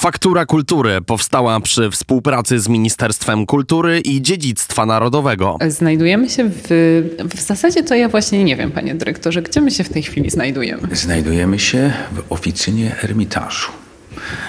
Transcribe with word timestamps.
Faktura 0.00 0.46
Kultury 0.46 1.00
powstała 1.06 1.60
przy 1.60 1.90
współpracy 1.90 2.60
z 2.60 2.68
Ministerstwem 2.68 3.46
Kultury 3.46 4.00
i 4.00 4.22
Dziedzictwa 4.22 4.86
Narodowego. 4.86 5.58
Znajdujemy 5.68 6.30
się 6.30 6.50
w, 6.50 6.68
w 7.34 7.40
zasadzie 7.40 7.82
to 7.82 7.94
ja 7.94 8.08
właśnie 8.08 8.44
nie 8.44 8.56
wiem, 8.56 8.70
panie 8.70 8.94
dyrektorze, 8.94 9.42
gdzie 9.42 9.60
my 9.60 9.70
się 9.70 9.84
w 9.84 9.88
tej 9.88 10.02
chwili 10.02 10.30
znajdujemy? 10.30 10.88
Znajdujemy 10.92 11.58
się 11.58 11.92
w 12.12 12.32
oficynie 12.32 12.96
Ermitażu, 13.02 13.72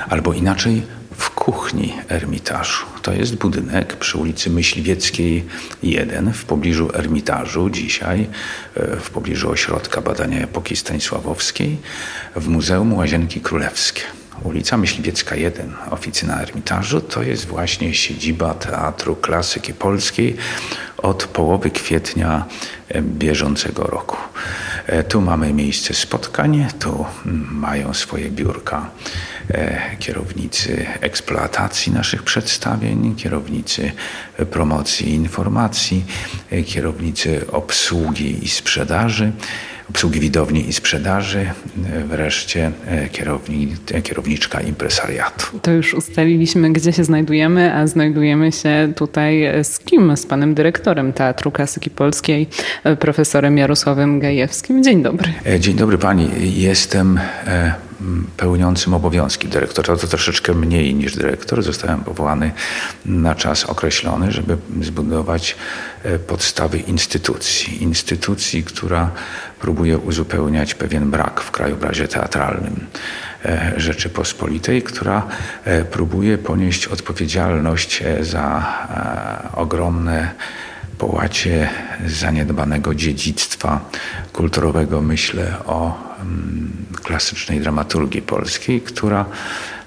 albo 0.10 0.34
inaczej 0.34 0.82
w 1.18 1.29
kuchni 1.29 1.94
Ermitażu. 2.10 2.86
To 3.02 3.13
jest 3.13 3.36
budynek 3.36 3.96
przy 3.96 4.18
ulicy 4.18 4.49
Myśliwieckiej 4.49 5.46
1 5.83 6.33
w 6.33 6.46
pobliżu 6.46 6.90
Ermitażu, 6.94 7.70
dzisiaj 7.70 8.28
e, 8.76 8.97
w 8.97 9.10
pobliżu 9.10 9.49
Ośrodka 9.49 10.02
Badania 10.02 10.40
Epoki 10.40 10.76
Stanisławowskiej 10.76 11.78
w 12.36 12.47
Muzeum 12.47 12.94
Łazienki 12.94 13.42
Królewskie. 13.42 14.21
Ulica 14.44 14.78
Myśliwiecka 14.78 15.35
1, 15.35 15.74
oficyna 15.92 16.41
Ermitażu, 16.41 17.02
to 17.02 17.23
jest 17.23 17.45
właśnie 17.45 17.93
siedziba 17.93 18.53
Teatru 18.53 19.16
Klasyki 19.16 19.73
Polskiej 19.73 20.38
od 20.97 21.23
połowy 21.23 21.70
kwietnia 21.71 22.45
e, 22.89 23.02
bieżącego 23.02 23.83
roku. 23.83 24.17
E, 24.88 25.03
tu 25.03 25.21
mamy 25.21 25.53
miejsce 25.53 25.93
spotkań, 25.93 26.67
tu 26.80 27.05
mm, 27.25 27.47
mają 27.52 27.93
swoje 27.93 28.30
biurka 28.30 28.89
e, 29.49 29.95
kierownicy 29.99 30.85
eksploatacji 31.02 31.91
naszych 31.91 32.23
przedstawień, 32.23 33.16
kierownicy 33.16 33.91
promocji 34.52 35.13
informacji, 35.13 36.05
kierownicy 36.66 37.45
obsługi 37.52 38.45
i 38.45 38.49
sprzedaży 38.49 39.31
obsługi 39.91 40.20
widowni 40.20 40.70
i 40.70 40.73
sprzedaży, 40.73 41.45
wreszcie 42.05 42.72
kierowni, 43.12 43.76
kierowniczka 44.04 44.62
impresariatu. 44.62 45.59
To 45.62 45.72
już 45.72 45.94
ustaliliśmy, 45.94 46.73
gdzie 46.73 46.94
się 46.94 47.04
znajdujemy, 47.04 47.73
a 47.73 47.88
znajdujemy 47.88 48.52
się 48.52 48.94
tutaj 48.95 49.44
z 49.64 49.80
kim? 49.80 50.17
Z 50.17 50.25
panem 50.25 50.53
dyrektorem 50.53 51.14
Teatru 51.14 51.52
Klasyki 51.52 51.89
Polskiej, 51.89 52.48
profesorem 53.00 53.58
Jarosławem 53.58 54.20
Gajewskim. 54.20 54.83
Dzień 54.83 55.03
dobry. 55.03 55.33
Dzień 55.59 55.75
dobry 55.75 55.98
pani. 55.98 56.30
Jestem 56.61 57.20
pełniącym 58.38 58.94
obowiązki 58.94 59.47
dyrektora. 59.47 59.97
To 59.97 60.07
troszeczkę 60.07 60.53
mniej 60.53 60.95
niż 60.95 61.16
dyrektor. 61.16 61.63
Zostałem 61.63 62.03
powołany 62.03 62.52
na 63.05 63.35
czas 63.35 63.66
określony, 63.66 64.31
żeby 64.31 64.58
zbudować 64.81 65.55
e, 66.03 66.19
podstawy 66.19 66.77
instytucji. 66.77 67.83
Instytucji, 67.83 68.63
która 68.63 69.11
próbuje 69.59 69.97
uzupełniać 69.97 70.75
pewien 70.75 71.11
brak 71.11 71.41
w 71.41 71.52
krajobrazie 71.52 72.08
teatralnym 72.08 72.88
e, 73.45 73.73
Rzeczypospolitej, 73.77 74.81
która 74.81 75.27
e, 75.65 75.86
próbuje 75.86 76.38
ponieść 76.38 76.88
odpowiedzialność 76.88 78.03
za 78.21 78.65
ogromne 79.55 80.31
połacie 80.97 81.69
zaniedbanego 82.08 82.95
dziedzictwa 82.95 83.89
kulturowego. 84.33 85.02
Myślę 85.02 85.53
o 85.65 85.97
mm, 86.21 86.80
klasycznej 87.12 87.59
dramaturgii 87.59 88.22
polskiej, 88.22 88.81
która 88.81 89.26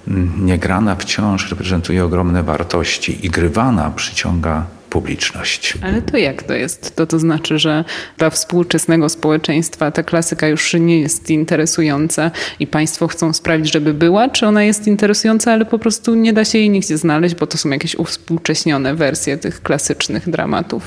mm, 0.09 0.47
niegrana 0.47 0.97
wciąż 0.97 1.51
reprezentuje 1.51 2.05
ogromne 2.05 2.43
wartości 2.43 3.27
i 3.27 3.31
grywana 3.31 3.91
przyciąga 3.91 4.67
publiczność. 4.91 5.75
Ale 5.83 6.03
to 6.03 6.17
jak 6.17 6.43
to 6.43 6.55
jest? 6.55 6.97
To 6.97 7.07
to 7.07 7.19
znaczy, 7.19 7.59
że 7.59 7.85
dla 8.19 8.31
współczesnego 8.31 9.09
społeczeństwa 9.09 9.91
ta 9.91 10.03
klasyka 10.03 10.49
już 10.49 10.75
nie 10.75 11.01
jest 11.01 11.31
interesująca 11.31 12.31
i 12.61 12.67
państwo 12.67 13.09
chcą 13.09 13.33
sprawić, 13.33 13.73
żeby 13.73 13.95
była, 13.95 14.29
czy 14.29 14.47
ona 14.47 14.63
jest 14.63 14.87
interesująca, 14.87 15.53
ale 15.53 15.65
po 15.65 15.79
prostu 15.79 16.15
nie 16.15 16.33
da 16.33 16.45
się 16.45 16.59
jej 16.59 16.71
nigdzie 16.71 16.99
znaleźć, 16.99 17.35
bo 17.35 17.47
to 17.47 17.59
są 17.59 17.71
jakieś 17.71 17.95
uwspółcześnione 17.95 18.95
wersje 18.95 19.39
tych 19.39 19.63
klasycznych 19.63 20.31
dramatów? 20.31 20.83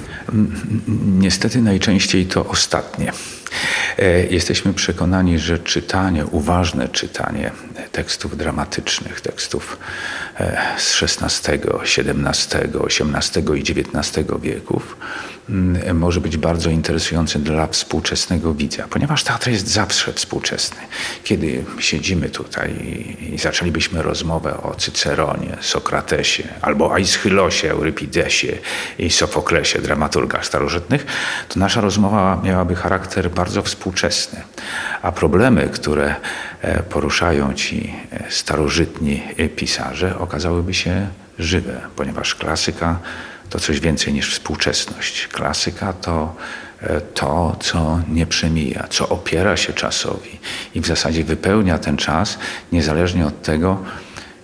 Niestety 1.19 1.61
najczęściej 1.61 2.25
to 2.25 2.45
ostatnie. 2.45 3.11
E, 3.99 4.25
jesteśmy 4.25 4.73
przekonani, 4.73 5.39
że 5.39 5.59
czytanie, 5.59 6.25
uważne 6.25 6.87
czytanie 6.87 7.51
tekstów 7.91 8.37
dramatycznych, 8.37 9.21
tekstów 9.21 9.77
e, 10.39 10.57
z 10.77 11.03
XVI, 11.03 11.51
XVII, 11.83 12.69
XVIII 12.87 13.59
i 13.59 13.61
XIX 13.61 14.27
wieków 14.41 14.97
może 15.93 16.21
być 16.21 16.37
bardzo 16.37 16.69
interesujące 16.69 17.39
dla 17.39 17.67
współczesnego 17.67 18.53
widza, 18.53 18.87
ponieważ 18.89 19.23
teatr 19.23 19.49
jest 19.49 19.67
zawsze 19.67 20.13
współczesny. 20.13 20.77
Kiedy 21.23 21.65
siedzimy 21.79 22.29
tutaj 22.29 22.73
i 23.33 23.37
zaczęlibyśmy 23.37 24.01
rozmowę 24.01 24.63
o 24.63 24.75
Cyceronie, 24.75 25.57
Sokratesie 25.61 26.43
albo 26.61 26.93
Aischylosie, 26.93 27.71
Eurypidesie 27.71 28.57
i 28.99 29.09
Sofoklesie, 29.09 29.81
dramaturgach 29.81 30.45
starożytnych, 30.45 31.05
to 31.49 31.59
nasza 31.59 31.81
rozmowa 31.81 32.41
miałaby 32.43 32.75
charakter 32.75 33.31
bardzo 33.31 33.61
współczesny. 33.61 34.41
A 35.01 35.11
problemy, 35.11 35.69
które 35.73 36.15
e, 36.61 36.83
poruszają 36.83 37.53
ci 37.53 37.93
e, 38.11 38.23
starożytni 38.29 39.23
pisarze, 39.55 40.19
okazałyby 40.19 40.73
się 40.73 41.07
żywe, 41.39 41.81
ponieważ 41.95 42.35
klasyka 42.35 42.99
to 43.49 43.59
coś 43.59 43.79
więcej 43.79 44.13
niż 44.13 44.33
współczesność. 44.33 45.27
Klasyka 45.27 45.93
to 45.93 46.35
e, 46.81 47.01
to, 47.01 47.55
co 47.59 47.99
nie 48.09 48.25
przemija, 48.25 48.87
co 48.89 49.09
opiera 49.09 49.57
się 49.57 49.73
czasowi 49.73 50.39
i 50.75 50.81
w 50.81 50.87
zasadzie 50.87 51.23
wypełnia 51.23 51.77
ten 51.77 51.97
czas, 51.97 52.37
niezależnie 52.71 53.25
od 53.25 53.41
tego, 53.41 53.83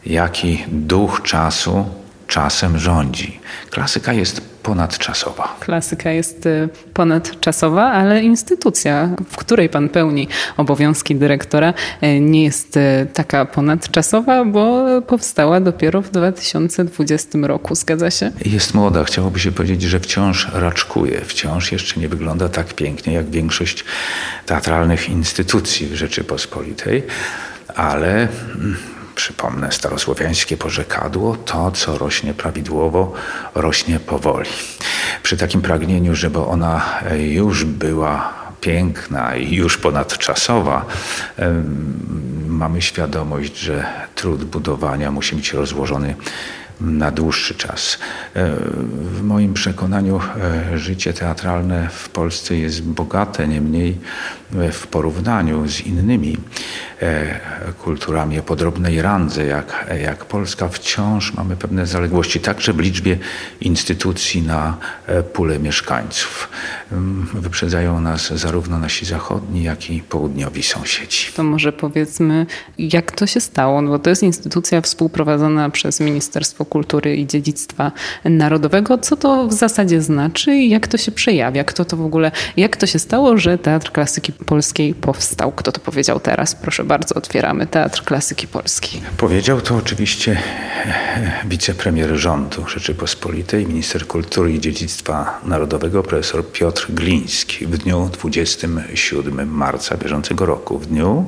jaki 0.05 0.65
duch 0.67 1.21
czasu 1.21 2.02
czasem 2.33 2.79
rządzi. 2.79 3.39
Klasyka 3.69 4.13
jest 4.13 4.41
ponadczasowa. 4.63 5.55
Klasyka 5.59 6.11
jest 6.11 6.45
y, 6.45 6.69
ponadczasowa, 6.93 7.91
ale 7.91 8.23
instytucja, 8.23 9.09
w 9.29 9.37
której 9.37 9.69
pan 9.69 9.89
pełni 9.89 10.27
obowiązki 10.57 11.15
dyrektora, 11.15 11.73
y, 12.03 12.19
nie 12.19 12.43
jest 12.43 12.77
y, 12.77 13.07
taka 13.13 13.45
ponadczasowa, 13.45 14.45
bo 14.45 14.85
powstała 15.01 15.59
dopiero 15.59 16.01
w 16.01 16.09
2020 16.09 17.39
roku. 17.41 17.75
Zgadza 17.75 18.11
się? 18.11 18.31
Jest 18.45 18.73
młoda. 18.73 19.03
Chciałoby 19.03 19.39
się 19.39 19.51
powiedzieć, 19.51 19.81
że 19.81 19.99
wciąż 19.99 20.47
raczkuje. 20.53 21.21
Wciąż 21.21 21.71
jeszcze 21.71 21.99
nie 21.99 22.09
wygląda 22.09 22.49
tak 22.49 22.73
pięknie 22.73 23.13
jak 23.13 23.29
większość 23.29 23.85
teatralnych 24.45 25.09
instytucji 25.09 25.87
w 25.87 25.95
Rzeczypospolitej, 25.95 27.03
ale 27.75 28.27
mm, 28.55 28.77
przypomnę 29.23 29.71
starosłowiańskie 29.71 30.57
porzekadło, 30.57 31.35
to 31.35 31.71
co 31.71 31.97
rośnie 31.97 32.33
prawidłowo, 32.33 33.13
rośnie 33.55 33.99
powoli. 33.99 34.49
Przy 35.23 35.37
takim 35.37 35.61
pragnieniu, 35.61 36.15
żeby 36.15 36.39
ona 36.39 36.99
już 37.17 37.65
była 37.65 38.33
piękna 38.61 39.35
i 39.35 39.55
już 39.55 39.77
ponadczasowa, 39.77 40.85
mamy 42.47 42.81
świadomość, 42.81 43.57
że 43.57 43.85
trud 44.15 44.43
budowania 44.43 45.11
musi 45.11 45.35
być 45.35 45.53
rozłożony 45.53 46.15
na 46.83 47.11
dłuższy 47.11 47.55
czas. 47.55 47.97
E, 48.35 48.49
w 49.01 49.23
moim 49.23 49.53
przekonaniu 49.53 50.19
e, 50.73 50.77
życie 50.77 51.13
teatralne 51.13 51.89
w 51.89 52.09
Polsce 52.09 52.55
jest 52.55 52.83
bogate, 52.83 53.47
niemniej 53.47 53.97
e, 54.55 54.71
w 54.71 54.87
porównaniu 54.87 55.67
z 55.67 55.81
innymi 55.81 56.37
kulturami 57.79 58.39
o 58.39 58.43
podrobnej 58.43 59.01
randze, 59.01 59.45
jak, 59.45 59.95
jak 60.01 60.25
Polska, 60.25 60.67
wciąż 60.67 61.33
mamy 61.33 61.55
pewne 61.55 61.87
zaległości, 61.87 62.39
także 62.39 62.73
w 62.73 62.79
liczbie 62.79 63.17
instytucji 63.61 64.41
na 64.41 64.77
pulę 65.33 65.59
mieszkańców. 65.59 66.49
Wyprzedzają 67.33 68.01
nas 68.01 68.33
zarówno 68.33 68.79
nasi 68.79 69.05
zachodni, 69.05 69.63
jak 69.63 69.89
i 69.89 70.01
południowi 70.01 70.63
sąsiedzi. 70.63 71.31
To 71.35 71.43
może 71.43 71.73
powiedzmy, 71.73 72.45
jak 72.77 73.11
to 73.11 73.27
się 73.27 73.39
stało, 73.39 73.81
no 73.81 73.89
bo 73.89 73.99
to 73.99 74.09
jest 74.09 74.23
instytucja 74.23 74.81
współprowadzona 74.81 75.69
przez 75.69 75.99
Ministerstwo 75.99 76.65
Kultury 76.65 76.72
i 77.15 77.27
Dziedzictwa 77.27 77.91
Narodowego. 78.23 78.97
Co 78.97 79.17
to 79.17 79.47
w 79.47 79.53
zasadzie 79.53 80.01
znaczy 80.01 80.55
i 80.55 80.69
jak 80.69 80.87
to 80.87 80.97
się 80.97 81.11
przejawia? 81.11 81.63
Kto 81.63 81.85
to 81.85 81.97
w 81.97 82.05
ogóle, 82.05 82.31
jak 82.57 82.77
to 82.77 82.87
się 82.87 82.99
stało, 82.99 83.37
że 83.37 83.57
Teatr 83.57 83.91
Klasyki 83.91 84.33
Polskiej 84.33 84.93
powstał? 84.93 85.51
Kto 85.51 85.71
to 85.71 85.79
powiedział 85.79 86.19
teraz? 86.19 86.55
Proszę 86.55 86.83
bardzo, 86.83 87.15
otwieramy 87.15 87.67
Teatr 87.67 88.03
Klasyki 88.03 88.47
Polskiej. 88.47 89.01
Powiedział 89.17 89.61
to 89.61 89.75
oczywiście 89.75 90.37
wicepremier 91.45 92.15
rządu 92.15 92.67
Rzeczypospolitej, 92.67 93.67
minister 93.67 94.07
kultury 94.07 94.53
i 94.53 94.59
dziedzictwa 94.59 95.39
narodowego, 95.45 96.03
profesor 96.03 96.51
Piotr 96.51 96.87
Gliński 96.89 97.67
w 97.67 97.77
dniu 97.77 98.09
27 98.13 99.49
marca 99.49 99.97
bieżącego 99.97 100.45
roku, 100.45 100.79
w 100.79 100.85
dniu 100.85 101.25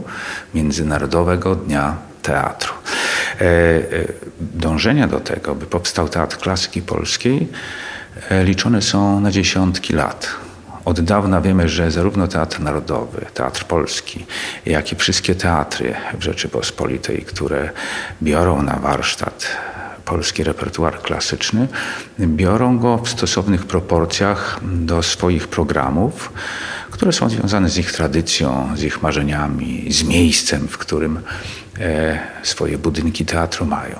Międzynarodowego 0.53 1.56
Dnia 1.56 1.98
Teatru. 2.25 2.74
E, 2.74 3.44
e, 3.44 3.81
dążenia 4.39 5.07
do 5.07 5.19
tego, 5.19 5.56
by 5.56 5.66
powstał 5.66 6.10
Teatr 6.10 6.38
Klasyki 6.38 6.81
Polskiej, 6.81 7.48
e, 8.30 8.44
liczone 8.44 8.81
są 8.81 9.19
na 9.19 9.31
dziesiątki 9.31 9.94
lat. 9.94 10.27
Od 10.86 11.01
dawna 11.01 11.42
wiemy, 11.42 11.69
że 11.69 11.92
zarówno 11.92 12.27
Teatr 12.27 12.60
Narodowy, 12.60 13.25
Teatr 13.33 13.66
Polski, 13.66 14.25
jak 14.66 14.92
i 14.92 14.95
wszystkie 14.95 15.36
teatry 15.36 15.95
w 16.19 16.24
Rzeczypospolitej, 16.24 17.22
które 17.22 17.69
biorą 18.22 18.62
na 18.62 18.75
warsztat 18.75 19.48
polski 20.06 20.44
repertuar 20.44 21.01
klasyczny, 21.01 21.68
biorą 22.19 22.80
go 22.80 22.98
w 22.98 23.10
stosownych 23.10 23.66
proporcjach 23.66 24.60
do 24.63 25.04
swoich 25.04 25.48
programów, 25.48 26.33
które 26.92 27.13
są 27.13 27.30
związane 27.30 27.69
z 27.69 27.77
ich 27.77 27.92
tradycją, 27.92 28.69
z 28.75 28.83
ich 28.83 29.01
marzeniami, 29.01 29.88
z 29.89 30.04
miejscem, 30.04 30.68
w 30.68 30.77
którym 30.77 31.19
swoje 32.44 32.77
budynki 32.77 33.25
teatru 33.25 33.66
mają. 33.66 34.00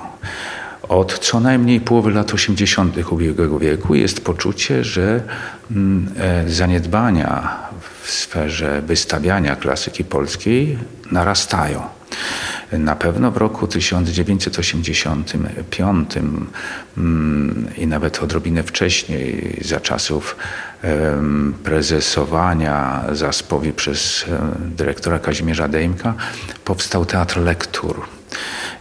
Od 0.88 1.18
co 1.18 1.40
najmniej 1.40 1.80
połowy 1.80 2.10
lat 2.10 2.34
80. 2.34 3.12
ubiegłego 3.12 3.58
wieku 3.58 3.94
jest 3.94 4.24
poczucie, 4.24 4.84
że 4.84 5.22
mm, 5.70 6.12
e, 6.18 6.50
zaniedbania 6.50 7.56
w 8.02 8.10
sferze 8.10 8.82
wystawiania 8.82 9.56
klasyki 9.56 10.04
polskiej 10.04 10.78
narastają. 11.12 11.82
Na 12.72 12.96
pewno 12.96 13.30
w 13.30 13.36
roku 13.36 13.66
1985 13.66 16.16
mm, 16.16 16.46
i 17.76 17.86
nawet 17.86 18.22
odrobinę 18.22 18.62
wcześniej, 18.62 19.56
za 19.64 19.80
czasów 19.80 20.36
prezesowania 21.64 23.04
Zaspowi 23.12 23.72
przez 23.72 24.24
dyrektora 24.58 25.18
Kazimierza 25.18 25.68
Dejmka, 25.68 26.14
powstał 26.64 27.06
Teatr 27.06 27.40
Lektur 27.40 28.06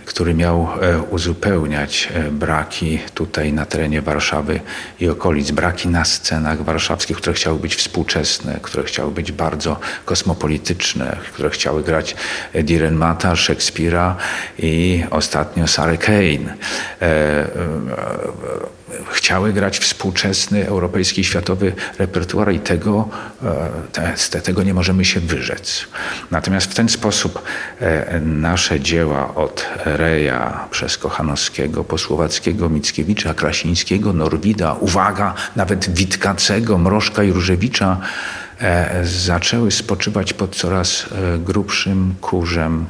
który 0.06 0.34
miał 0.34 0.68
e, 0.82 1.02
uzupełniać 1.02 2.10
e, 2.14 2.32
braki 2.32 3.00
tutaj 3.14 3.54
na 3.54 3.66
terenie 3.66 4.02
Warszawy 4.02 4.60
i 5.00 5.10
okolic, 5.10 5.52
braki 5.52 5.88
na 5.88 6.06
scenach 6.06 6.64
warszawskich, 6.64 7.18
które 7.18 7.34
chciały 7.34 7.60
być 7.60 7.76
współczesne, 7.76 8.60
które 8.62 8.84
chciały 8.84 9.12
być 9.12 9.32
bardzo 9.32 9.80
kosmopolityczne, 10.06 11.18
które 11.34 11.50
chciały 11.50 11.84
grać 11.84 12.16
Direnmata, 12.54 13.36
Szekspira 13.36 14.16
i 14.60 15.04
ostatnio 15.12 15.68
Sarah 15.68 16.00
Kane. 16.00 16.56
E, 18.90 18.94
chciały 19.12 19.54
grać 19.54 19.80
współczesny 19.80 20.68
europejski 20.68 21.24
światowy 21.24 21.74
repertuar 22.00 22.54
i 22.54 22.60
tego, 22.60 23.10
te, 24.32 24.42
tego 24.42 24.64
nie 24.64 24.74
możemy 24.74 25.06
się 25.06 25.20
wyrzec. 25.20 25.86
Natomiast 26.32 26.72
w 26.72 26.76
ten 26.76 26.90
sposób 26.90 27.42
nasze 28.22 28.80
dzieła 28.80 29.36
od 29.36 29.66
Reja 29.86 30.68
przez 30.72 30.98
Kochanowskiego, 30.98 31.84
po 31.84 31.98
Słowackiego, 31.98 32.70
Mickiewicza, 32.70 33.34
Krasińskiego, 33.34 34.14
Norwida, 34.14 34.74
uwaga, 34.74 35.34
nawet 35.56 35.90
Witkacego, 35.90 36.78
Mrożka 36.78 37.24
i 37.24 37.32
Różewicza 37.32 37.98
e, 38.62 39.06
zaczęły 39.06 39.72
spoczywać 39.72 40.34
pod 40.34 40.56
coraz 40.56 41.06
e, 41.06 41.38
grubszym 41.38 42.16
kurzem 42.22 42.86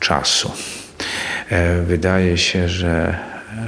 czasu. 0.00 0.52
E, 1.50 1.82
wydaje 1.82 2.38
się, 2.38 2.68
że 2.68 3.18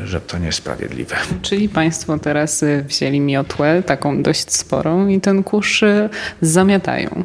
że 0.05 0.21
to 0.21 0.39
niesprawiedliwe. 0.39 1.17
Czyli 1.43 1.69
Państwo 1.69 2.19
teraz 2.19 2.65
wzięli 2.87 3.21
miotłę, 3.21 3.83
taką 3.83 4.23
dość 4.23 4.53
sporą, 4.53 5.09
i 5.09 5.21
ten 5.21 5.43
kurz 5.43 5.85
zamiatają. 6.41 7.25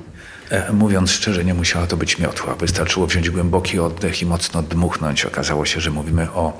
E, 0.51 0.73
mówiąc 0.73 1.11
szczerze, 1.11 1.45
nie 1.45 1.53
musiała 1.53 1.87
to 1.87 1.97
być 1.97 2.19
miotła. 2.19 2.55
Wystarczyło 2.55 3.07
wziąć 3.07 3.29
głęboki 3.29 3.79
oddech 3.79 4.21
i 4.21 4.25
mocno 4.25 4.63
dmuchnąć. 4.63 5.25
Okazało 5.25 5.65
się, 5.65 5.81
że 5.81 5.91
mówimy 5.91 6.31
o, 6.31 6.59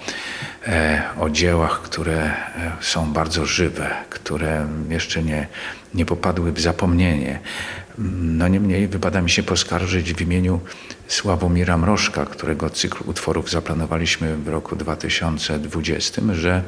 e, 0.68 1.04
o 1.20 1.30
dziełach, 1.30 1.82
które 1.82 2.18
e, 2.18 2.34
są 2.82 3.14
bardzo 3.14 3.46
żywe, 3.46 3.90
które 4.10 4.68
jeszcze 4.90 5.24
nie, 5.24 5.48
nie 5.94 6.06
popadły 6.06 6.52
w 6.52 6.60
zapomnienie. 6.60 7.40
No 8.22 8.48
niemniej 8.48 8.88
wypada 8.88 9.22
mi 9.22 9.30
się 9.30 9.44
poskarżyć 9.44 10.14
w 10.14 10.22
imieniu 10.22 10.60
Sławomira 11.08 11.78
Mrożka, 11.78 12.26
którego 12.26 12.70
cykl 12.70 13.04
utworów 13.10 13.50
zaplanowaliśmy 13.50 14.38
w 14.38 14.48
roku 14.48 14.76
2020, 14.76 16.22
że 16.34 16.64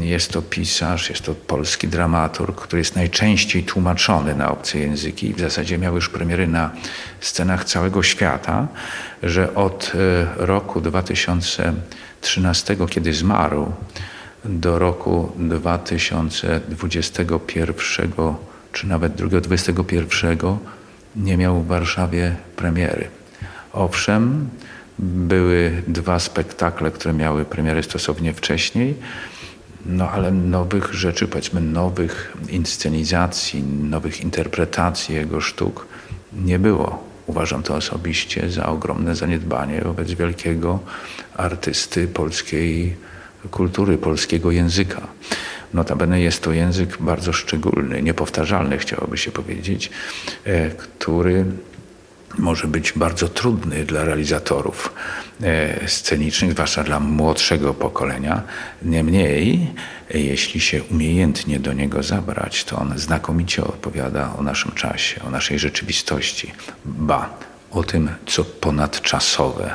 jest 0.00 0.32
to 0.32 0.42
pisarz, 0.42 1.10
jest 1.10 1.22
to 1.22 1.34
polski 1.34 1.88
dramaturg, 1.88 2.60
który 2.60 2.80
jest 2.80 2.96
najczęściej 2.96 3.62
tłumaczony 3.62 4.34
na 4.34 4.50
obce 4.50 4.78
języki 4.78 5.26
i 5.26 5.34
w 5.34 5.40
zasadzie 5.40 5.78
miał 5.78 5.94
już 5.94 6.08
premiery 6.08 6.46
na 6.46 6.70
scenach 7.20 7.64
całego 7.64 8.02
świata, 8.02 8.68
że 9.22 9.54
od 9.54 9.92
e, 9.94 10.26
roku 10.46 10.80
2013, 10.80 12.76
kiedy 12.90 13.12
zmarł, 13.12 13.72
do 14.44 14.78
roku 14.78 15.32
2021 15.36 18.34
czy 18.72 18.86
nawet 18.86 19.14
2021 19.14 20.38
nie 21.16 21.36
miał 21.36 21.62
w 21.62 21.66
Warszawie 21.66 22.36
premiery. 22.56 23.08
Owszem, 23.72 24.48
były 24.98 25.82
dwa 25.86 26.18
spektakle, 26.18 26.90
które 26.90 27.14
miały 27.14 27.44
premiery 27.44 27.82
stosownie 27.82 28.32
wcześniej, 28.32 28.94
no 29.86 30.10
ale 30.10 30.30
nowych 30.32 30.94
rzeczy, 30.94 31.28
powiedzmy 31.28 31.60
nowych 31.60 32.36
inscenizacji, 32.48 33.62
nowych 33.62 34.20
interpretacji 34.20 35.14
jego 35.14 35.40
sztuk 35.40 35.86
nie 36.32 36.58
było. 36.58 37.08
Uważam 37.26 37.62
to 37.62 37.74
osobiście 37.74 38.50
za 38.50 38.66
ogromne 38.66 39.16
zaniedbanie 39.16 39.80
wobec 39.80 40.12
wielkiego 40.12 40.78
artysty 41.36 42.08
polskiej 42.08 42.96
kultury, 43.50 43.98
polskiego 43.98 44.50
języka. 44.50 45.00
Notabene 45.74 46.20
jest 46.20 46.42
to 46.42 46.52
język 46.52 46.96
bardzo 47.00 47.32
szczególny, 47.32 48.02
niepowtarzalny, 48.02 48.78
chciałoby 48.78 49.18
się 49.18 49.30
powiedzieć, 49.30 49.90
e, 50.44 50.70
który 50.70 51.44
może 52.38 52.66
być 52.66 52.92
bardzo 52.92 53.28
trudny 53.28 53.84
dla 53.84 54.04
realizatorów 54.04 54.94
e, 55.42 55.88
scenicznych, 55.88 56.52
zwłaszcza 56.52 56.84
dla 56.84 57.00
młodszego 57.00 57.74
pokolenia. 57.74 58.42
Niemniej, 58.82 59.70
jeśli 60.14 60.60
się 60.60 60.82
umiejętnie 60.82 61.58
do 61.58 61.72
niego 61.72 62.02
zabrać, 62.02 62.64
to 62.64 62.76
on 62.76 62.98
znakomicie 62.98 63.64
opowiada 63.64 64.34
o 64.38 64.42
naszym 64.42 64.72
czasie, 64.72 65.22
o 65.22 65.30
naszej 65.30 65.58
rzeczywistości, 65.58 66.52
ba, 66.84 67.38
o 67.70 67.84
tym, 67.84 68.10
co 68.26 68.44
ponadczasowe 68.44 69.74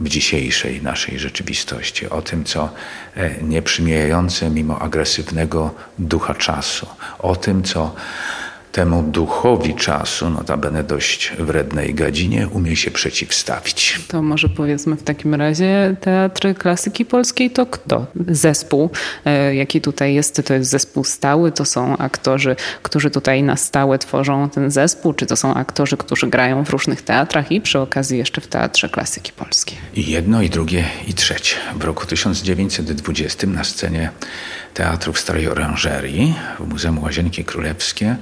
w 0.00 0.08
dzisiejszej 0.08 0.82
naszej 0.82 1.18
rzeczywistości, 1.18 2.08
o 2.08 2.22
tym, 2.22 2.44
co 2.44 2.70
e, 3.16 3.42
nieprzymijające 3.42 4.50
mimo 4.50 4.78
agresywnego 4.78 5.74
ducha 5.98 6.34
czasu, 6.34 6.86
o 7.18 7.36
tym, 7.36 7.62
co 7.62 7.94
temu 8.72 9.02
duchowi 9.02 9.74
czasu, 9.74 10.30
notabene 10.30 10.84
dość 10.84 11.32
wrednej 11.38 11.94
gadzinie, 11.94 12.48
umie 12.48 12.76
się 12.76 12.90
przeciwstawić. 12.90 14.00
To 14.08 14.22
może 14.22 14.48
powiedzmy 14.48 14.96
w 14.96 15.02
takim 15.02 15.34
razie 15.34 15.96
Teatr 16.00 16.54
Klasyki 16.58 17.04
Polskiej 17.04 17.50
to 17.50 17.66
kto? 17.66 18.06
Zespół, 18.28 18.90
e, 19.24 19.54
jaki 19.54 19.80
tutaj 19.80 20.14
jest, 20.14 20.42
to 20.46 20.54
jest 20.54 20.70
zespół 20.70 21.04
stały, 21.04 21.52
to 21.52 21.64
są 21.64 21.96
aktorzy, 21.96 22.56
którzy 22.82 23.10
tutaj 23.10 23.42
na 23.42 23.56
stałe 23.56 23.98
tworzą 23.98 24.48
ten 24.50 24.70
zespół, 24.70 25.12
czy 25.12 25.26
to 25.26 25.36
są 25.36 25.54
aktorzy, 25.54 25.96
którzy 25.96 26.26
grają 26.26 26.64
w 26.64 26.70
różnych 26.70 27.02
teatrach 27.02 27.52
i 27.52 27.60
przy 27.60 27.78
okazji 27.78 28.18
jeszcze 28.18 28.40
w 28.40 28.46
Teatrze 28.46 28.88
Klasyki 28.88 29.32
Polskiej? 29.32 29.78
I 29.94 30.10
jedno, 30.10 30.42
i 30.42 30.50
drugie, 30.50 30.84
i 31.08 31.14
trzecie. 31.14 31.56
W 31.76 31.84
roku 31.84 32.06
1920 32.06 33.46
na 33.46 33.64
scenie 33.64 34.10
Teatru 34.74 35.12
w 35.12 35.18
Starej 35.18 35.48
Oranżerii 35.48 36.34
w 36.60 36.68
Muzeum 36.68 36.98
Łazienki 36.98 37.44
Królewskie 37.44 38.16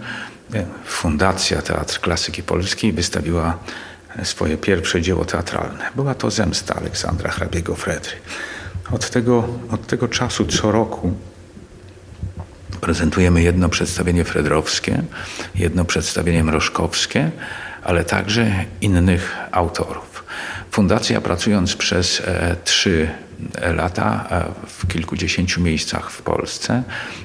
Fundacja 0.86 1.62
Teatr 1.62 2.00
Klasyki 2.00 2.42
Polskiej 2.42 2.92
wystawiła 2.92 3.58
swoje 4.22 4.56
pierwsze 4.56 5.02
dzieło 5.02 5.24
teatralne. 5.24 5.90
Była 5.96 6.14
to 6.14 6.30
Zemsta 6.30 6.74
Aleksandra 6.74 7.30
Hrabiego 7.30 7.74
Fredry. 7.74 8.12
Od 8.92 9.10
tego, 9.10 9.48
od 9.70 9.86
tego 9.86 10.08
czasu 10.08 10.46
co 10.46 10.72
roku 10.72 11.12
prezentujemy 12.80 13.42
jedno 13.42 13.68
przedstawienie 13.68 14.24
fredrowskie, 14.24 15.02
jedno 15.54 15.84
przedstawienie 15.84 16.44
mrożkowskie, 16.44 17.30
ale 17.82 18.04
także 18.04 18.64
innych 18.80 19.36
autorów. 19.52 20.24
Fundacja 20.70 21.20
pracując 21.20 21.76
przez 21.76 22.20
e, 22.20 22.56
trzy 22.64 23.08
lata 23.74 24.26
e, 24.30 24.44
w 24.66 24.86
kilkudziesięciu 24.86 25.60
miejscach 25.60 26.10
w 26.10 26.22
Polsce 26.22 26.82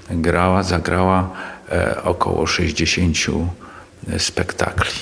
grała, 0.10 0.64
zagrała 0.64 1.30
E, 1.72 2.04
około 2.04 2.48
60 2.48 3.18
e, 4.10 4.20
spektakli. 4.20 5.00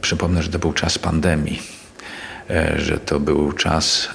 Przypomnę, 0.00 0.42
że 0.42 0.48
to 0.48 0.58
był 0.58 0.72
czas 0.72 0.98
pandemii, 0.98 1.62
że 2.76 3.00
to 3.00 3.20
był 3.20 3.52
czas 3.52 4.08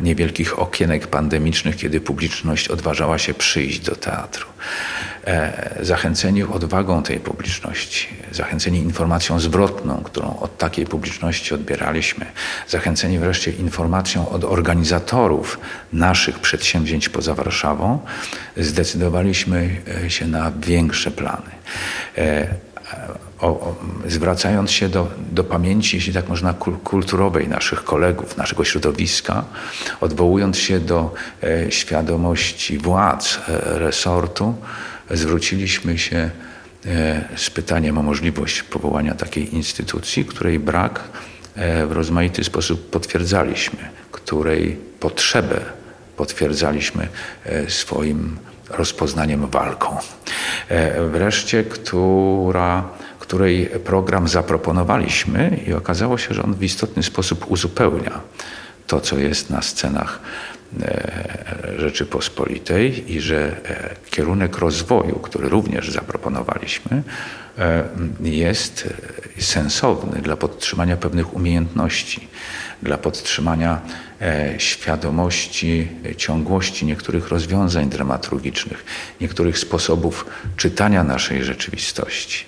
niewielkich 0.00 0.58
okienek 0.58 1.06
pandemicznych, 1.06 1.76
kiedy 1.76 2.00
publiczność 2.00 2.68
odważała 2.68 3.18
się 3.18 3.34
przyjść 3.34 3.80
do 3.80 3.96
teatru. 3.96 4.46
Zachęceni 5.80 6.42
odwagą 6.42 7.02
tej 7.02 7.20
publiczności, 7.20 8.08
zachęceni 8.32 8.78
informacją 8.78 9.40
zwrotną, 9.40 10.02
którą 10.04 10.38
od 10.38 10.58
takiej 10.58 10.86
publiczności 10.86 11.54
odbieraliśmy, 11.54 12.26
zachęceni 12.68 13.18
wreszcie 13.18 13.50
informacją 13.50 14.28
od 14.28 14.44
organizatorów 14.44 15.58
naszych 15.92 16.38
przedsięwzięć 16.38 17.08
poza 17.08 17.34
Warszawą, 17.34 17.98
zdecydowaliśmy 18.56 19.76
się 20.08 20.26
na 20.26 20.52
większe 20.60 21.10
plany. 21.10 21.50
O, 23.40 23.46
o, 23.46 23.76
zwracając 24.06 24.70
się 24.70 24.88
do, 24.88 25.08
do 25.32 25.44
pamięci, 25.44 25.96
jeśli 25.96 26.12
tak 26.12 26.28
można, 26.28 26.54
kulturowej 26.84 27.48
naszych 27.48 27.84
kolegów, 27.84 28.36
naszego 28.36 28.64
środowiska, 28.64 29.44
odwołując 30.00 30.58
się 30.58 30.80
do 30.80 31.14
e, 31.42 31.72
świadomości 31.72 32.78
władz 32.78 33.38
e, 33.48 33.78
resortu, 33.78 34.54
zwróciliśmy 35.10 35.98
się 35.98 36.30
e, 36.86 37.24
z 37.36 37.50
pytaniem 37.50 37.98
o 37.98 38.02
możliwość 38.02 38.62
powołania 38.62 39.14
takiej 39.14 39.54
instytucji, 39.54 40.24
której 40.24 40.58
brak 40.58 41.00
e, 41.54 41.86
w 41.86 41.92
rozmaity 41.92 42.44
sposób 42.44 42.90
potwierdzaliśmy, 42.90 43.78
której 44.12 44.76
potrzebę 45.00 45.60
potwierdzaliśmy 46.16 47.08
e, 47.44 47.70
swoim 47.70 48.36
rozpoznaniem 48.70 49.46
walką. 49.46 49.98
Wreszcie, 51.10 51.64
która 51.64 52.88
której 53.26 53.66
program 53.66 54.28
zaproponowaliśmy 54.28 55.60
i 55.66 55.72
okazało 55.72 56.18
się, 56.18 56.34
że 56.34 56.42
on 56.42 56.54
w 56.54 56.62
istotny 56.62 57.02
sposób 57.02 57.50
uzupełnia 57.50 58.20
to, 58.86 59.00
co 59.00 59.18
jest 59.18 59.50
na 59.50 59.62
scenach 59.62 60.20
Rzeczypospolitej 61.78 63.12
i 63.12 63.20
że 63.20 63.56
e, 63.64 63.94
kierunek 64.10 64.58
rozwoju, 64.58 65.14
który 65.14 65.48
również 65.48 65.90
zaproponowaliśmy, 65.90 67.02
e, 67.58 67.84
jest 68.20 68.94
sensowny 69.38 70.22
dla 70.22 70.36
podtrzymania 70.36 70.96
pewnych 70.96 71.34
umiejętności, 71.34 72.28
dla 72.82 72.98
podtrzymania 72.98 73.80
świadomości 74.58 75.88
ciągłości 76.16 76.86
niektórych 76.86 77.28
rozwiązań 77.28 77.88
dramaturgicznych, 77.88 78.84
niektórych 79.20 79.58
sposobów 79.58 80.26
czytania 80.56 81.04
naszej 81.04 81.44
rzeczywistości. 81.44 82.44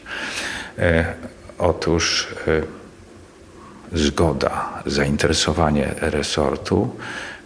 E, 0.79 1.15
otóż 1.59 2.29
e, 2.47 2.63
zgoda, 3.99 4.83
zainteresowanie 4.87 5.95
resortu, 6.01 6.97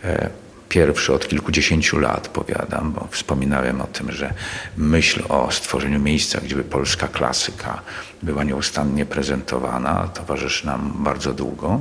e, 0.04 0.41
pierwszy 0.72 1.12
od 1.12 1.28
kilkudziesięciu 1.28 1.98
lat, 1.98 2.28
powiadam, 2.28 2.92
bo 2.92 3.08
wspominałem 3.10 3.80
o 3.80 3.86
tym, 3.86 4.12
że 4.12 4.34
myśl 4.76 5.22
o 5.28 5.50
stworzeniu 5.50 6.00
miejsca, 6.00 6.40
gdzie 6.40 6.56
by 6.56 6.64
polska 6.64 7.08
klasyka 7.08 7.82
była 8.22 8.44
nieustannie 8.44 9.06
prezentowana, 9.06 10.08
towarzyszy 10.14 10.66
nam 10.66 10.92
bardzo 10.96 11.34
długo. 11.34 11.80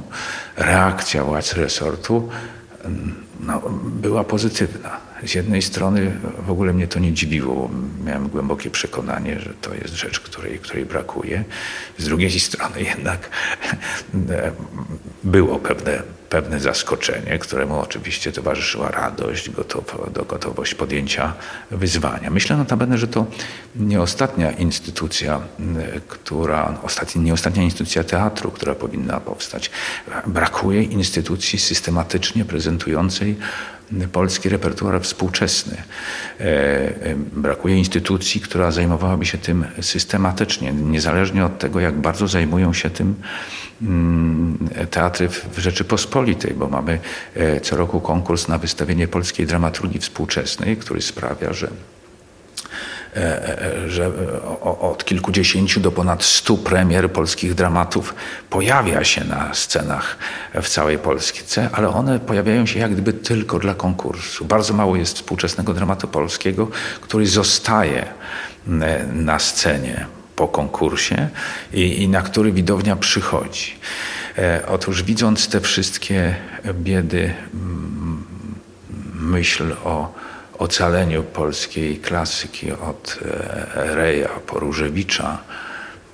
Reakcja 0.57 1.23
władz 1.23 1.53
resortu 1.53 2.29
no, 3.41 3.61
była 3.83 4.23
pozytywna. 4.23 5.11
Z 5.25 5.35
jednej 5.35 5.61
strony 5.61 6.11
w 6.45 6.51
ogóle 6.51 6.73
mnie 6.73 6.87
to 6.87 6.99
nie 6.99 7.13
dziwiło, 7.13 7.69
miałem 8.05 8.27
głębokie 8.27 8.69
przekonanie, 8.69 9.39
że 9.39 9.53
to 9.61 9.73
jest 9.73 9.95
rzecz, 9.95 10.19
której, 10.19 10.59
której 10.59 10.85
brakuje. 10.85 11.43
Z 11.97 12.05
drugiej 12.05 12.39
strony 12.39 12.81
jednak 12.83 13.29
było 15.23 15.59
pewne, 15.59 16.03
pewne 16.29 16.59
zaskoczenie, 16.59 17.39
któremu 17.39 17.79
oczywiście 17.79 18.31
towarzyszyła 18.31 18.91
radość, 18.91 19.49
gotow, 19.49 19.97
gotowość 20.27 20.75
podjęcia 20.75 21.33
wyzwania. 21.71 22.29
Myślę 22.29 22.57
notabene, 22.57 22.97
że 22.97 23.07
to 23.07 23.25
nie 23.75 24.01
ostatnia 24.01 24.51
instytucja, 24.51 25.41
która, 26.07 26.77
ostatnia, 26.83 27.21
nie 27.21 27.33
ostatnia 27.33 27.63
instytucja 27.63 28.03
teatru, 28.03 28.51
która 28.51 28.75
powinna 28.75 29.19
powstać. 29.19 29.71
Brakuje 30.27 30.83
instytucji 30.83 31.59
systematycznie 31.59 32.45
prezentującej 32.45 33.30
polski 34.11 34.49
repertuar 34.49 35.01
współczesny. 35.01 35.77
E, 36.39 36.43
e, 36.43 37.15
brakuje 37.15 37.77
instytucji, 37.77 38.41
która 38.41 38.71
zajmowałaby 38.71 39.25
się 39.25 39.37
tym 39.37 39.65
systematycznie, 39.81 40.73
niezależnie 40.73 41.45
od 41.45 41.59
tego, 41.59 41.79
jak 41.79 41.99
bardzo 41.99 42.27
zajmują 42.27 42.73
się 42.73 42.89
tym 42.89 43.15
mm, 43.81 44.57
teatry 44.91 45.29
w 45.29 45.57
Rzeczypospolitej, 45.57 46.53
bo 46.53 46.67
mamy 46.67 46.99
e, 47.35 47.59
co 47.59 47.77
roku 47.77 48.01
konkurs 48.01 48.47
na 48.47 48.57
wystawienie 48.57 49.07
polskiej 49.07 49.47
dramaturgii 49.47 49.99
współczesnej, 49.99 50.77
który 50.77 51.01
sprawia, 51.01 51.53
że 51.53 51.67
że 53.87 54.11
od 54.61 55.05
kilkudziesięciu 55.05 55.79
do 55.79 55.91
ponad 55.91 56.23
stu 56.23 56.57
premier 56.57 57.11
polskich 57.11 57.53
dramatów 57.53 58.15
pojawia 58.49 59.03
się 59.03 59.23
na 59.23 59.53
scenach 59.53 60.17
w 60.61 60.69
całej 60.69 60.97
Polsce, 60.97 61.69
ale 61.73 61.89
one 61.89 62.19
pojawiają 62.19 62.65
się 62.65 62.79
jak 62.79 62.91
gdyby 62.91 63.13
tylko 63.13 63.59
dla 63.59 63.75
konkursu. 63.75 64.45
Bardzo 64.45 64.73
mało 64.73 64.95
jest 64.95 65.15
współczesnego 65.15 65.73
dramatu 65.73 66.07
polskiego, 66.07 66.67
który 67.01 67.27
zostaje 67.27 68.05
na 69.13 69.39
scenie 69.39 70.05
po 70.35 70.47
konkursie 70.47 71.29
i, 71.73 72.03
i 72.03 72.07
na 72.07 72.21
który 72.21 72.51
widownia 72.51 72.95
przychodzi. 72.95 73.75
E, 74.37 74.63
otóż 74.67 75.03
widząc 75.03 75.47
te 75.47 75.61
wszystkie 75.61 76.35
biedy, 76.73 77.33
myśl 79.13 79.73
o 79.83 80.13
ocaleniu 80.61 81.23
polskiej 81.23 81.97
klasyki 81.97 82.71
od 82.71 83.19
e, 83.25 83.95
Reja 83.95 84.29
po 84.29 84.59
Różewicza. 84.59 85.37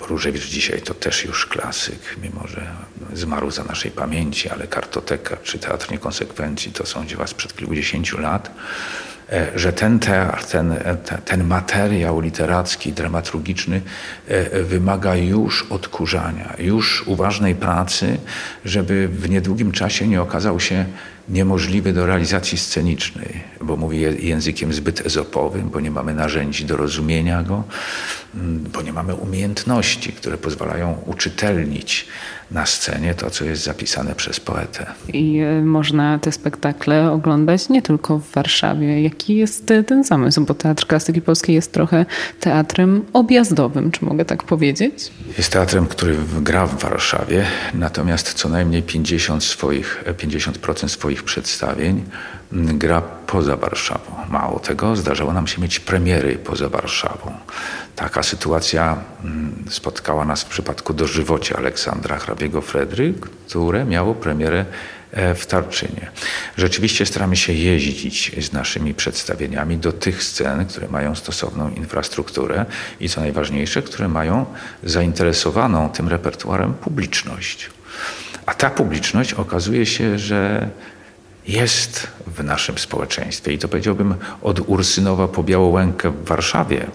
Różewicz 0.00 0.46
dzisiaj 0.46 0.82
to 0.82 0.94
też 0.94 1.24
już 1.24 1.46
klasyk, 1.46 2.16
mimo 2.22 2.46
że 2.46 2.66
zmarł 3.12 3.50
za 3.50 3.64
naszej 3.64 3.90
pamięci, 3.90 4.48
ale 4.48 4.66
kartoteka 4.66 5.36
czy 5.42 5.58
teatr 5.58 5.92
niekonsekwencji 5.92 6.72
to 6.72 6.86
są 6.86 7.06
dzieła 7.06 7.26
sprzed 7.26 7.56
kilkudziesięciu 7.56 8.20
lat. 8.20 8.50
E, 9.32 9.46
że 9.54 9.72
ten 9.72 9.98
teatr, 9.98 10.44
ten, 10.44 10.74
ten 11.24 11.44
materiał 11.44 12.20
literacki, 12.20 12.92
dramaturgiczny 12.92 13.80
e, 14.28 14.62
wymaga 14.62 15.16
już 15.16 15.66
odkurzania, 15.70 16.54
już 16.58 17.06
uważnej 17.06 17.54
pracy, 17.54 18.18
żeby 18.64 19.08
w 19.08 19.30
niedługim 19.30 19.72
czasie 19.72 20.08
nie 20.08 20.22
okazał 20.22 20.60
się 20.60 20.84
niemożliwy 21.28 21.92
do 21.92 22.06
realizacji 22.06 22.58
scenicznej, 22.58 23.40
bo 23.60 23.76
mówi 23.76 24.00
językiem 24.18 24.72
zbyt 24.72 25.06
ezopowym, 25.06 25.70
bo 25.70 25.80
nie 25.80 25.90
mamy 25.90 26.14
narzędzi 26.14 26.64
do 26.64 26.76
rozumienia 26.76 27.42
go, 27.42 27.64
mm, 28.34 28.64
bo 28.72 28.82
nie 28.82 28.92
mamy 28.92 29.14
umiejętności, 29.14 30.12
które 30.12 30.38
pozwalają 30.38 30.98
uczytelnić 31.06 32.06
na 32.50 32.66
scenie 32.66 33.14
to, 33.14 33.30
co 33.30 33.44
jest 33.44 33.62
zapisane 33.62 34.14
przez 34.14 34.40
poetę. 34.40 34.86
I 35.12 35.38
e, 35.38 35.62
można 35.62 36.18
te 36.18 36.32
spektakle 36.32 37.10
oglądać 37.10 37.68
nie 37.68 37.82
tylko 37.82 38.18
w 38.18 38.30
Warszawie. 38.30 39.02
Jaki 39.02 39.36
jest 39.36 39.72
ten 39.86 40.04
zamysł? 40.04 40.44
Bo 40.44 40.54
Teatr 40.54 40.86
Klasyki 40.86 41.22
Polskiej 41.22 41.54
jest 41.54 41.72
trochę 41.72 42.06
teatrem 42.40 43.04
objazdowym, 43.12 43.90
czy 43.90 44.04
mogę 44.04 44.24
tak 44.24 44.42
powiedzieć? 44.42 45.10
Jest 45.38 45.52
teatrem, 45.52 45.86
który 45.86 46.16
gra 46.40 46.66
w 46.66 46.82
Warszawie, 46.82 47.44
natomiast 47.74 48.34
co 48.34 48.48
najmniej 48.48 48.82
50%, 48.82 49.40
swoich, 49.40 50.04
50 50.18 50.58
swoich 51.18 51.24
przedstawień 51.24 52.04
gra 52.52 53.00
poza 53.26 53.56
Warszawą. 53.56 54.12
Mało 54.28 54.60
tego, 54.60 54.96
zdarzało 54.96 55.32
nam 55.32 55.46
się 55.46 55.62
mieć 55.62 55.80
premiery 55.80 56.38
poza 56.38 56.68
Warszawą. 56.68 57.32
Taka 57.96 58.22
sytuacja 58.22 58.96
mm, 59.24 59.64
spotkała 59.70 60.24
nas 60.24 60.42
w 60.42 60.48
przypadku 60.48 60.94
dożywocia 60.94 61.56
Aleksandra 61.56 62.18
hrabiego 62.18 62.60
Fredry, 62.60 63.14
które 63.46 63.84
miało 63.84 64.14
premierę 64.14 64.64
e, 65.12 65.34
w 65.34 65.46
Tarczynie. 65.46 66.10
Rzeczywiście 66.56 67.06
staramy 67.06 67.36
się 67.36 67.52
jeździć 67.52 68.32
z 68.38 68.52
naszymi 68.52 68.94
przedstawieniami 68.94 69.76
do 69.76 69.92
tych 69.92 70.22
scen, 70.22 70.66
które 70.66 70.88
mają 70.88 71.14
stosowną 71.14 71.70
infrastrukturę 71.70 72.66
i 73.00 73.08
co 73.08 73.20
najważniejsze, 73.20 73.82
które 73.82 74.08
mają 74.08 74.46
zainteresowaną 74.84 75.88
tym 75.88 76.08
repertuarem 76.08 76.74
publiczność. 76.74 77.70
A 78.46 78.54
ta 78.54 78.70
publiczność 78.70 79.34
okazuje 79.34 79.86
się, 79.86 80.18
że 80.18 80.68
jest 81.48 82.06
w 82.26 82.44
naszym 82.44 82.78
społeczeństwie. 82.78 83.52
I 83.52 83.58
to 83.58 83.68
powiedziałbym 83.68 84.14
od 84.42 84.60
Ursynowa 84.60 85.28
po 85.28 85.42
Białołękę 85.42 86.10
w 86.10 86.24
Warszawie, 86.24 86.86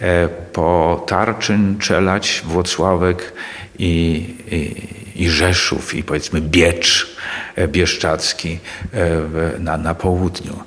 e, 0.00 0.28
po 0.28 1.04
Tarczyn, 1.06 1.78
Czelać, 1.78 2.42
Włocławek 2.44 3.32
i, 3.78 4.24
i, 4.50 5.22
i 5.24 5.30
Rzeszów 5.30 5.94
i 5.94 6.04
powiedzmy 6.04 6.40
Biecz 6.40 7.16
e, 7.56 7.68
Bieszczacki 7.68 8.58
e, 8.92 9.58
na, 9.58 9.78
na 9.78 9.94
południu. 9.94 10.62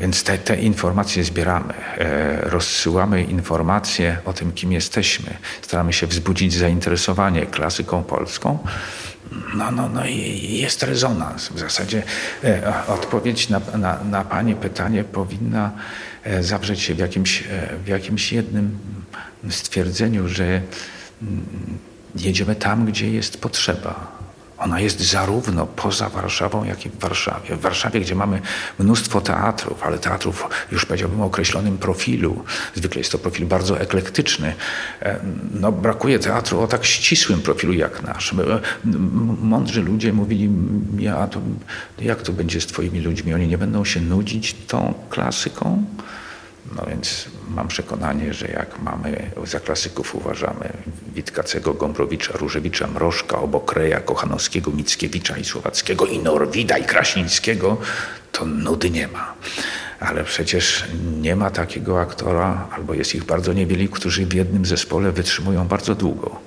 Więc 0.00 0.24
te, 0.24 0.38
te 0.38 0.56
informacje 0.56 1.24
zbieramy, 1.24 1.74
rozsyłamy 2.42 3.22
informacje 3.22 4.18
o 4.24 4.32
tym, 4.32 4.52
kim 4.52 4.72
jesteśmy. 4.72 5.36
Staramy 5.62 5.92
się 5.92 6.06
wzbudzić 6.06 6.54
zainteresowanie 6.54 7.46
klasyką 7.46 8.02
polską 8.02 8.58
no, 9.54 9.70
no, 9.70 9.88
no 9.88 10.06
i 10.06 10.58
jest 10.58 10.82
rezonans. 10.82 11.48
W 11.48 11.58
zasadzie 11.58 12.02
e, 12.44 12.86
odpowiedź 12.86 13.48
na, 13.48 13.60
na, 13.78 14.04
na 14.04 14.24
Pani 14.24 14.54
pytanie 14.54 15.04
powinna 15.04 15.70
e, 16.24 16.42
zawrzeć 16.42 16.80
się 16.80 16.94
w 16.94 16.98
jakimś, 16.98 17.42
e, 17.42 17.76
w 17.84 17.88
jakimś 17.88 18.32
jednym 18.32 18.78
stwierdzeniu, 19.50 20.28
że 20.28 20.44
mm, 20.44 21.46
jedziemy 22.16 22.54
tam, 22.54 22.86
gdzie 22.86 23.10
jest 23.10 23.40
potrzeba 23.40 24.21
ona 24.62 24.80
jest 24.80 25.00
zarówno 25.00 25.66
poza 25.66 26.08
Warszawą, 26.08 26.64
jak 26.64 26.86
i 26.86 26.88
w 26.88 26.98
Warszawie. 26.98 27.56
W 27.56 27.60
Warszawie, 27.60 28.00
gdzie 28.00 28.14
mamy 28.14 28.40
mnóstwo 28.78 29.20
teatrów, 29.20 29.82
ale 29.82 29.98
teatrów 29.98 30.48
już 30.72 30.86
powiedziałbym 30.86 31.20
o 31.20 31.24
określonym 31.24 31.78
profilu. 31.78 32.44
Zwykle 32.74 32.98
jest 32.98 33.12
to 33.12 33.18
profil 33.18 33.46
bardzo 33.46 33.80
eklektyczny. 33.80 34.54
E, 35.02 35.20
no, 35.60 35.72
brakuje 35.72 36.18
teatru 36.18 36.60
o 36.60 36.66
tak 36.66 36.84
ścisłym 36.84 37.40
profilu 37.40 37.72
jak 37.72 38.02
nasz. 38.02 38.34
Mądrzy 39.42 39.82
ludzie 39.82 40.12
mówili 40.12 40.48
mi, 40.48 41.08
a 41.08 41.26
to 41.26 41.40
jak 41.98 42.22
to 42.22 42.32
będzie 42.32 42.60
z 42.60 42.66
twoimi 42.66 43.00
ludźmi? 43.00 43.34
Oni 43.34 43.48
nie 43.48 43.58
będą 43.58 43.84
się 43.84 44.00
nudzić 44.00 44.54
tą 44.66 44.94
klasyką? 45.10 45.84
No 46.76 46.86
więc 46.88 47.28
mam 47.50 47.68
przekonanie, 47.68 48.34
że 48.34 48.48
jak 48.48 48.82
mamy, 48.82 49.30
za 49.44 49.60
klasyków 49.60 50.14
uważamy 50.14 50.72
Witkacego, 51.14 51.74
Gombrowicza, 51.74 52.32
Różewicza, 52.32 52.86
Mrożka, 52.86 53.38
Obokreja, 53.38 54.00
Kochanowskiego, 54.00 54.70
Mickiewicza 54.70 55.36
i 55.36 55.44
Słowackiego 55.44 56.06
i 56.06 56.18
Norwida 56.18 56.78
i 56.78 56.84
Krasińskiego, 56.84 57.76
to 58.32 58.44
nudy 58.44 58.90
nie 58.90 59.08
ma. 59.08 59.34
Ale 60.00 60.24
przecież 60.24 60.84
nie 61.20 61.36
ma 61.36 61.50
takiego 61.50 62.00
aktora, 62.00 62.68
albo 62.72 62.94
jest 62.94 63.14
ich 63.14 63.24
bardzo 63.24 63.52
niewielu, 63.52 63.88
którzy 63.88 64.26
w 64.26 64.34
jednym 64.34 64.66
zespole 64.66 65.12
wytrzymują 65.12 65.68
bardzo 65.68 65.94
długo 65.94 66.40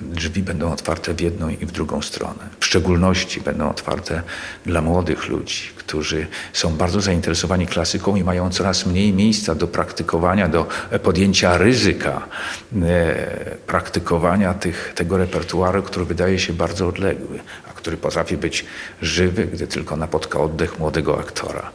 drzwi 0.00 0.42
będą 0.42 0.72
otwarte 0.72 1.14
w 1.14 1.20
jedną 1.20 1.48
i 1.48 1.66
w 1.66 1.72
drugą 1.72 2.02
stronę. 2.02 2.48
W 2.60 2.64
szczególności 2.66 3.40
będą 3.40 3.70
otwarte 3.70 4.22
dla 4.66 4.82
młodych 4.82 5.28
ludzi, 5.28 5.70
którzy 5.76 6.26
są 6.52 6.76
bardzo 6.76 7.00
zainteresowani 7.00 7.66
klasyką 7.66 8.16
i 8.16 8.24
mają 8.24 8.50
coraz 8.50 8.86
mniej 8.86 9.12
miejsca 9.12 9.54
do 9.54 9.66
praktykowania, 9.66 10.48
do 10.48 10.66
podjęcia 11.02 11.58
ryzyka 11.58 12.26
e, 12.82 13.14
praktykowania 13.66 14.54
tych, 14.54 14.92
tego 14.94 15.16
repertuaru, 15.16 15.82
który 15.82 16.06
wydaje 16.06 16.38
się 16.38 16.52
bardzo 16.52 16.88
odległy, 16.88 17.38
a 17.70 17.72
który 17.72 17.96
potrafi 17.96 18.36
być 18.36 18.64
żywy, 19.02 19.46
gdy 19.46 19.66
tylko 19.66 19.96
napotka 19.96 20.40
oddech 20.40 20.78
młodego 20.78 21.20
aktora. 21.20 21.70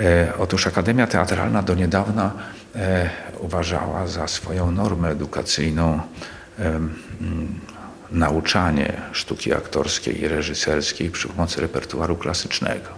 E, 0.00 0.32
otóż 0.38 0.66
Akademia 0.66 1.06
Teatralna 1.06 1.62
do 1.62 1.74
niedawna 1.74 2.32
e, 2.74 3.10
uważała 3.38 4.06
za 4.06 4.28
swoją 4.28 4.70
normę 4.70 5.08
edukacyjną 5.08 6.00
nauczanie 8.10 8.92
sztuki 9.12 9.54
aktorskiej 9.54 10.20
i 10.20 10.28
reżyserskiej 10.28 11.10
przy 11.10 11.28
pomocy 11.28 11.60
repertuaru 11.60 12.16
klasycznego. 12.16 12.88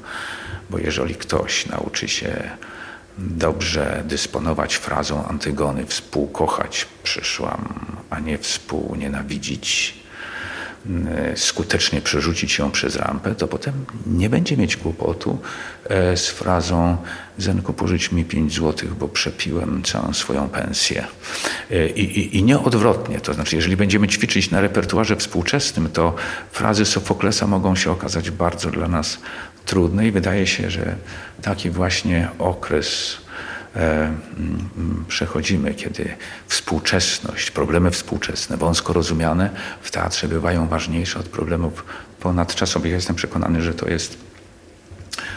Bo 0.71 0.79
jeżeli 0.79 1.15
ktoś 1.15 1.67
nauczy 1.67 2.09
się 2.09 2.51
dobrze 3.19 4.03
dysponować 4.07 4.77
frazą 4.77 5.27
Antygony, 5.29 5.87
współkochać 5.87 6.87
przyszłam, 7.03 7.75
a 8.11 8.21
nie 8.21 8.39
współnienawidzić, 8.39 10.02
skutecznie 11.37 12.01
przerzucić 12.01 12.59
ją 12.59 12.71
przez 12.71 12.97
rampę, 12.97 13.35
to 13.35 13.49
potem 13.49 13.75
nie 14.07 14.31
będzie 14.31 14.57
mieć 14.57 14.77
kłopotu 14.77 15.39
e, 15.85 16.17
z 16.17 16.29
frazą 16.29 16.97
Zenku 17.39 17.73
pożycz 17.73 18.13
mi 18.13 18.25
5 18.25 18.55
złotych, 18.55 18.95
bo 18.95 19.09
przepiłem 19.09 19.83
całą 19.83 20.13
swoją 20.13 20.49
pensję. 20.49 21.07
E, 21.71 21.89
I, 21.89 22.19
i, 22.21 22.37
I 22.37 22.43
nie 22.43 22.59
odwrotnie, 22.59 23.21
to 23.21 23.35
znaczy 23.35 23.57
jeżeli 23.57 23.77
będziemy 23.77 24.09
ćwiczyć 24.09 24.51
na 24.51 24.61
repertuarze 24.61 25.17
współczesnym, 25.17 25.89
to 25.91 26.15
frazy 26.53 26.85
Sofoklesa 26.85 27.47
mogą 27.47 27.77
się 27.77 27.91
okazać 27.91 28.31
bardzo 28.31 28.71
dla 28.71 28.89
nas 28.89 29.19
trudne 29.67 30.07
i 30.07 30.11
wydaje 30.11 30.47
się, 30.47 30.71
że 30.71 30.97
taki 31.43 31.71
właśnie 31.71 32.29
okres 32.39 33.17
E, 33.17 33.22
przechodzimy, 35.09 35.75
kiedy 35.75 36.17
współczesność, 36.47 37.51
problemy 37.51 37.91
współczesne, 37.91 38.57
wąsko 38.57 38.93
rozumiane 38.93 39.51
w 39.83 39.91
teatrze 39.91 40.29
bywają 40.29 40.69
ważniejsze 40.69 41.19
od 41.19 41.29
problemów 41.29 41.85
ponadczasowych. 42.21 42.93
Jestem 42.93 43.17
przekonany, 43.17 43.63
że 43.63 43.75
to 43.75 43.89
jest 43.89 44.17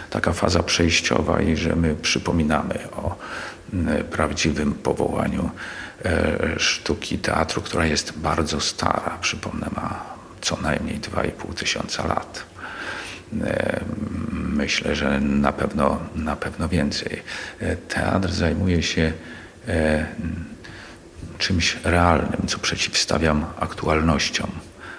taka 0.10 0.34
faza 0.34 0.64
przejściowa 0.64 1.42
i 1.42 1.58
że 1.58 1.76
my 1.76 1.96
przypominamy 1.96 2.92
o 2.92 3.16
prawdziwym 4.12 4.74
powołaniu 4.74 5.50
e, 6.06 6.60
sztuki 6.60 7.18
teatru, 7.18 7.62
która 7.62 7.86
jest 7.86 8.20
bardzo 8.20 8.60
stara. 8.62 9.18
Przypomnę, 9.22 9.70
ma 9.76 10.04
co 10.42 10.58
najmniej 10.62 11.00
2,5 11.00 11.54
tysiąca 11.54 12.08
lat. 12.08 12.46
Myślę, 14.56 14.96
że 14.96 15.20
na 15.22 15.52
pewno, 15.52 16.00
na 16.16 16.36
pewno 16.36 16.70
więcej. 16.70 17.24
E, 17.60 17.76
teatr 17.76 18.32
zajmuje 18.32 18.84
się 18.84 19.14
e, 19.68 20.06
czymś 21.38 21.78
realnym, 21.84 22.48
co 22.48 22.60
przeciwstawiam 22.60 23.46
aktualnościom 23.60 24.52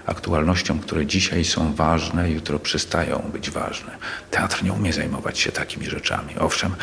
aktualnościom, 0.07 0.79
które 0.79 1.07
dzisiaj 1.07 1.45
są 1.45 1.75
ważne, 1.75 2.31
jutro 2.31 2.59
przestają 2.59 3.31
być 3.33 3.51
ważne. 3.51 3.97
Teatr 4.31 4.63
nie 4.65 4.73
umie 4.73 4.93
zajmować 4.93 5.39
się 5.39 5.53
takimi 5.53 5.87
rzeczami. 5.87 6.35
Owszem, 6.39 6.75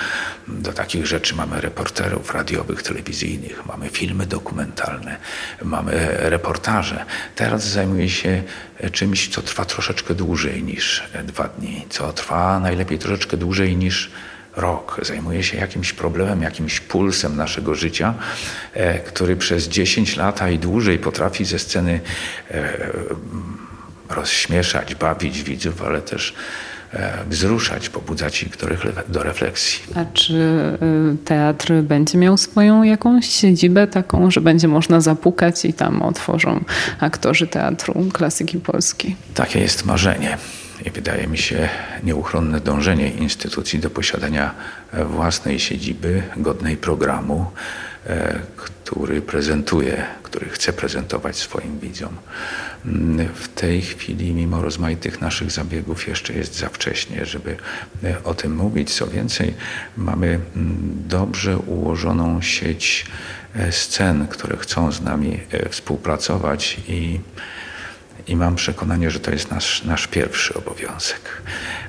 do 0.47 0.73
takich 0.73 1.05
rzeczy 1.05 1.35
mamy 1.35 1.61
reporterów 1.61 2.33
radiowych, 2.33 2.83
telewizyjnych, 2.83 3.65
mamy 3.65 3.89
filmy 3.89 4.25
dokumentalne, 4.25 5.17
mamy 5.63 5.91
reportaże. 6.17 7.05
Teraz 7.35 7.67
zajmuje 7.67 8.09
się 8.09 8.43
czymś, 8.91 9.29
co 9.29 9.41
trwa 9.41 9.65
troszeczkę 9.65 10.15
dłużej 10.15 10.63
niż 10.63 11.03
dwa 11.23 11.47
dni, 11.47 11.85
co 11.89 12.13
trwa 12.13 12.59
najlepiej 12.59 12.99
troszeczkę 12.99 13.37
dłużej 13.37 13.77
niż 13.77 14.11
rok 14.55 15.01
zajmuje 15.01 15.43
się 15.43 15.57
jakimś 15.57 15.93
problemem, 15.93 16.41
jakimś 16.41 16.79
pulsem 16.79 17.35
naszego 17.35 17.75
życia, 17.75 18.13
e, 18.73 18.99
który 18.99 19.35
przez 19.35 19.67
10 19.67 20.17
lat, 20.17 20.51
i 20.51 20.59
dłużej 20.59 20.99
potrafi 20.99 21.45
ze 21.45 21.59
sceny 21.59 21.99
e, 22.51 22.73
rozśmieszać, 24.09 24.95
bawić 24.95 25.43
widzów, 25.43 25.81
ale 25.81 26.01
też 26.01 26.33
e, 26.93 27.13
wzruszać, 27.29 27.89
pobudzać 27.89 28.43
ich 28.43 28.57
do, 29.07 29.23
refleksji. 29.23 29.83
A 29.95 30.05
czy 30.13 30.59
teatr 31.25 31.73
będzie 31.73 32.17
miał 32.17 32.37
swoją 32.37 32.83
jakąś 32.83 33.29
siedzibę 33.29 33.87
taką, 33.87 34.31
że 34.31 34.41
będzie 34.41 34.67
można 34.67 35.01
zapukać 35.01 35.65
i 35.65 35.73
tam 35.73 36.01
otworzą 36.01 36.63
aktorzy 36.99 37.47
teatru 37.47 38.05
klasyki 38.13 38.57
polskiej? 38.57 39.15
Takie 39.33 39.59
jest 39.59 39.85
marzenie 39.85 40.37
wydaje 40.93 41.27
mi 41.27 41.37
się 41.37 41.69
nieuchronne 42.03 42.59
dążenie 42.59 43.09
instytucji 43.09 43.79
do 43.79 43.89
posiadania 43.89 44.55
własnej 44.93 45.59
siedziby, 45.59 46.23
godnej 46.37 46.77
programu, 46.77 47.51
e, 48.07 48.39
który 48.55 49.21
prezentuje, 49.21 50.05
który 50.23 50.49
chce 50.49 50.73
prezentować 50.73 51.37
swoim 51.37 51.79
widzom. 51.79 52.17
Mm, 52.85 53.27
w 53.35 53.47
tej 53.47 53.81
chwili, 53.81 54.33
mimo 54.33 54.61
rozmaitych 54.61 55.21
naszych 55.21 55.51
zabiegów, 55.51 56.07
jeszcze 56.07 56.33
jest 56.33 56.55
za 56.55 56.69
wcześnie, 56.69 57.25
żeby 57.25 57.57
e, 58.03 58.23
o 58.23 58.33
tym 58.33 58.55
mówić. 58.55 58.93
Co 58.93 59.07
więcej, 59.07 59.53
mamy 59.97 60.27
mm, 60.27 61.03
dobrze 61.07 61.57
ułożoną 61.57 62.41
sieć 62.41 63.05
e, 63.55 63.71
scen, 63.71 64.27
które 64.27 64.57
chcą 64.57 64.91
z 64.91 65.01
nami 65.01 65.39
współpracować 65.69 66.77
i 66.87 67.19
i 68.27 68.35
mam 68.35 68.55
przekonanie, 68.55 69.11
że 69.11 69.19
to 69.19 69.31
jest 69.31 69.51
nasz, 69.51 69.83
nasz 69.83 70.07
pierwszy 70.07 70.53
obowiązek. 70.53 71.41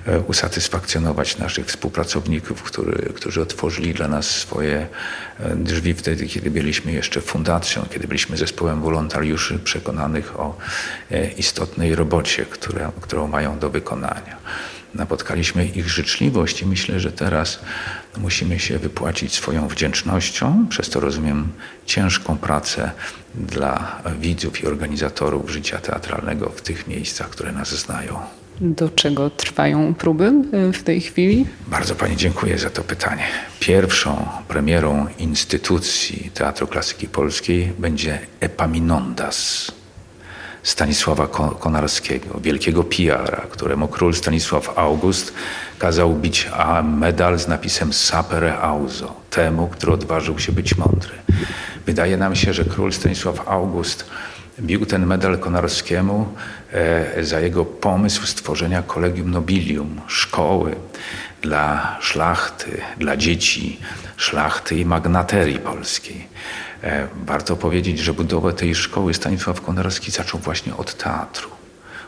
E, 0.06 0.20
usatysfakcjonować 0.20 1.38
naszych 1.38 1.66
współpracowników, 1.66 2.62
który, 2.62 3.12
którzy 3.14 3.42
otworzyli 3.42 3.94
dla 3.94 4.08
nas 4.08 4.26
swoje 4.26 4.86
e, 5.40 5.56
drzwi 5.56 5.94
wtedy, 5.94 6.26
kiedy 6.26 6.50
byliśmy 6.50 6.92
jeszcze 6.92 7.20
fundacją, 7.20 7.86
kiedy 7.90 8.08
byliśmy 8.08 8.36
zespołem 8.36 8.82
wolontariuszy 8.82 9.58
przekonanych 9.58 10.40
o 10.40 10.56
e, 11.10 11.30
istotnej 11.30 11.94
robocie, 11.94 12.46
którą 13.00 13.28
mają 13.28 13.58
do 13.58 13.70
wykonania 13.70 14.36
napotkaliśmy 14.94 15.66
ich 15.66 15.88
życzliwość 15.88 16.62
i 16.62 16.66
myślę, 16.66 17.00
że 17.00 17.12
teraz 17.12 17.60
musimy 18.18 18.58
się 18.58 18.78
wypłacić 18.78 19.34
swoją 19.34 19.68
wdzięcznością, 19.68 20.66
przez 20.68 20.90
to 20.90 21.00
rozumiem 21.00 21.48
ciężką 21.86 22.38
pracę 22.38 22.90
dla 23.34 24.02
widzów 24.20 24.62
i 24.62 24.66
organizatorów 24.66 25.50
życia 25.50 25.78
teatralnego 25.78 26.50
w 26.50 26.62
tych 26.62 26.86
miejscach, 26.86 27.30
które 27.30 27.52
nas 27.52 27.74
znają. 27.74 28.18
Do 28.60 28.88
czego 28.88 29.30
trwają 29.30 29.94
próby 29.94 30.32
e, 30.52 30.72
w 30.72 30.82
tej 30.82 31.00
chwili? 31.00 31.46
Bardzo 31.66 31.94
Pani 31.94 32.16
dziękuję 32.16 32.58
za 32.58 32.70
to 32.70 32.82
pytanie. 32.82 33.22
Pierwszą 33.60 34.28
premierą 34.48 35.06
instytucji 35.18 36.30
Teatru 36.34 36.66
Klasyki 36.66 37.08
Polskiej 37.08 37.72
będzie 37.78 38.18
Epaminondas 38.40 39.72
Stanisława 40.64 41.28
Konarskiego, 41.60 42.40
wielkiego 42.40 42.84
PR-a, 42.84 43.46
któremu 43.50 43.88
król 43.88 44.14
Stanisław 44.14 44.78
August 44.78 45.32
kazał 45.78 46.14
bić 46.14 46.50
medal 46.84 47.38
z 47.38 47.48
napisem 47.48 47.92
Sapere 47.92 48.58
Auzo, 48.58 49.14
temu, 49.30 49.68
który 49.68 49.92
odważył 49.92 50.38
się 50.38 50.52
być 50.52 50.76
mądry. 50.76 51.12
Wydaje 51.86 52.16
nam 52.16 52.36
się, 52.36 52.52
że 52.52 52.64
król 52.64 52.92
Stanisław 52.92 53.48
August 53.48 54.10
bił 54.60 54.86
ten 54.86 55.06
medal 55.06 55.38
Konarskiemu 55.38 56.28
e, 56.72 57.24
za 57.24 57.40
jego 57.40 57.64
pomysł 57.64 58.26
stworzenia 58.26 58.82
Collegium 58.82 59.30
Nobilium, 59.30 60.00
szkoły 60.06 60.76
dla 61.42 61.96
szlachty, 62.00 62.80
dla 62.98 63.16
dzieci 63.16 63.80
szlachty 64.16 64.76
i 64.76 64.84
magnaterii 64.84 65.58
polskiej. 65.58 66.28
E, 66.84 67.08
warto 67.26 67.56
powiedzieć, 67.56 67.98
że 67.98 68.12
budowę 68.12 68.52
tej 68.52 68.74
szkoły 68.74 69.14
Stanisław 69.14 69.60
Konarski 69.60 70.10
zaczął 70.10 70.40
właśnie 70.40 70.76
od 70.76 70.94
teatru 70.94 71.50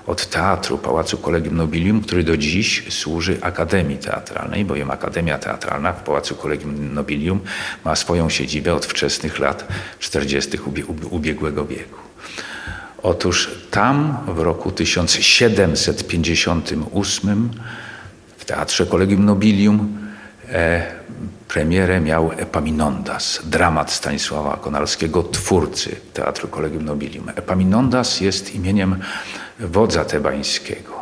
od 0.06 0.26
teatru 0.26 0.78
Pałacu 0.78 1.18
Kolegium 1.18 1.56
Nobilium, 1.56 2.00
który 2.00 2.24
do 2.24 2.36
dziś 2.36 2.94
służy 2.94 3.38
Akademii 3.40 3.98
Teatralnej, 3.98 4.64
bowiem 4.64 4.90
Akademia 4.90 5.38
Teatralna 5.38 5.92
w 5.92 6.02
Pałacu 6.02 6.34
Kolegium 6.34 6.94
Nobilium 6.94 7.40
ma 7.84 7.96
swoją 7.96 8.30
siedzibę 8.30 8.74
od 8.74 8.86
wczesnych 8.86 9.38
lat 9.38 9.68
40. 9.98 10.58
ubiegłego 11.10 11.64
wieku. 11.64 12.00
Otóż 13.02 13.50
tam 13.70 14.18
w 14.26 14.38
roku 14.38 14.72
1758 14.72 17.50
w 18.36 18.44
Teatrze 18.44 18.86
Kolegium 18.86 19.24
Nobilium 19.24 19.98
e, 20.48 20.86
premierę 21.48 22.00
miał 22.00 22.32
Epaminondas, 22.32 23.40
dramat 23.44 23.92
Stanisława 23.92 24.56
Konarskiego, 24.56 25.22
twórcy 25.22 25.96
Teatru 26.12 26.48
Kolegium 26.48 26.84
Nobilium. 26.84 27.28
Epaminondas 27.28 28.20
jest 28.20 28.54
imieniem 28.54 28.96
wodza 29.60 30.04
tebańskiego, 30.04 30.92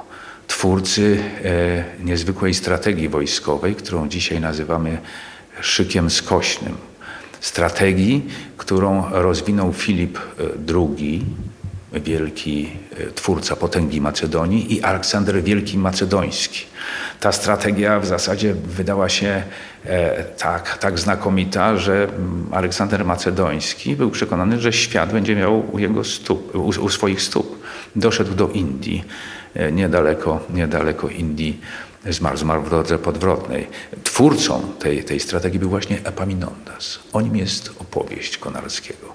twórcy 0.47 1.19
e, 1.45 2.05
niezwykłej 2.05 2.55
strategii 2.55 3.09
wojskowej, 3.09 3.75
którą 3.75 4.09
dzisiaj 4.09 4.41
nazywamy 4.41 4.99
szykiem 5.61 6.11
skośnym. 6.11 6.77
Strategii, 7.41 8.29
którą 8.57 9.05
rozwinął 9.11 9.73
Filip 9.73 10.19
II, 10.75 11.25
wielki 12.01 12.71
e, 12.99 13.11
twórca 13.11 13.57
potęgi 13.57 14.01
Macedonii 14.01 14.75
i 14.75 14.83
Aleksander 14.83 15.43
Wielki 15.43 15.79
Macedoński. 15.79 16.65
Ta 17.21 17.33
strategia 17.33 18.01
w 18.01 18.07
zasadzie 18.07 18.55
wydała 18.55 19.09
się 19.09 19.43
e, 19.85 20.25
tak, 20.25 20.79
tak 20.79 20.99
znakomita, 20.99 21.77
że 21.77 22.05
mm, 22.05 22.47
Aleksander 22.53 23.05
Macedoński 23.05 23.97
był 23.97 24.11
przekonany, 24.11 24.61
że 24.61 24.73
świat 24.73 25.13
będzie 25.13 25.37
miał 25.37 25.75
u, 25.75 25.79
jego 25.79 26.05
stóp, 26.05 26.55
u, 26.55 26.69
u 26.69 26.89
swoich 26.89 27.23
stóp. 27.23 27.63
Doszedł 27.97 28.35
do 28.35 28.49
Indii, 28.49 29.05
e, 29.55 29.73
niedaleko, 29.73 30.41
niedaleko 30.51 31.09
Indii 31.09 31.61
zmarł, 32.11 32.37
zmarł 32.37 32.63
w 32.63 32.71
drodze 32.71 32.99
podwrotnej. 32.99 33.67
Twórcą 34.05 34.63
tej, 34.79 35.05
tej 35.05 35.21
strategii 35.21 35.59
był 35.59 35.71
właśnie 35.71 35.99
Epaminondas. 36.05 36.99
O 37.13 37.21
nim 37.21 37.37
jest 37.37 37.71
opowieść 37.81 38.39
Konarskiego. 38.39 39.15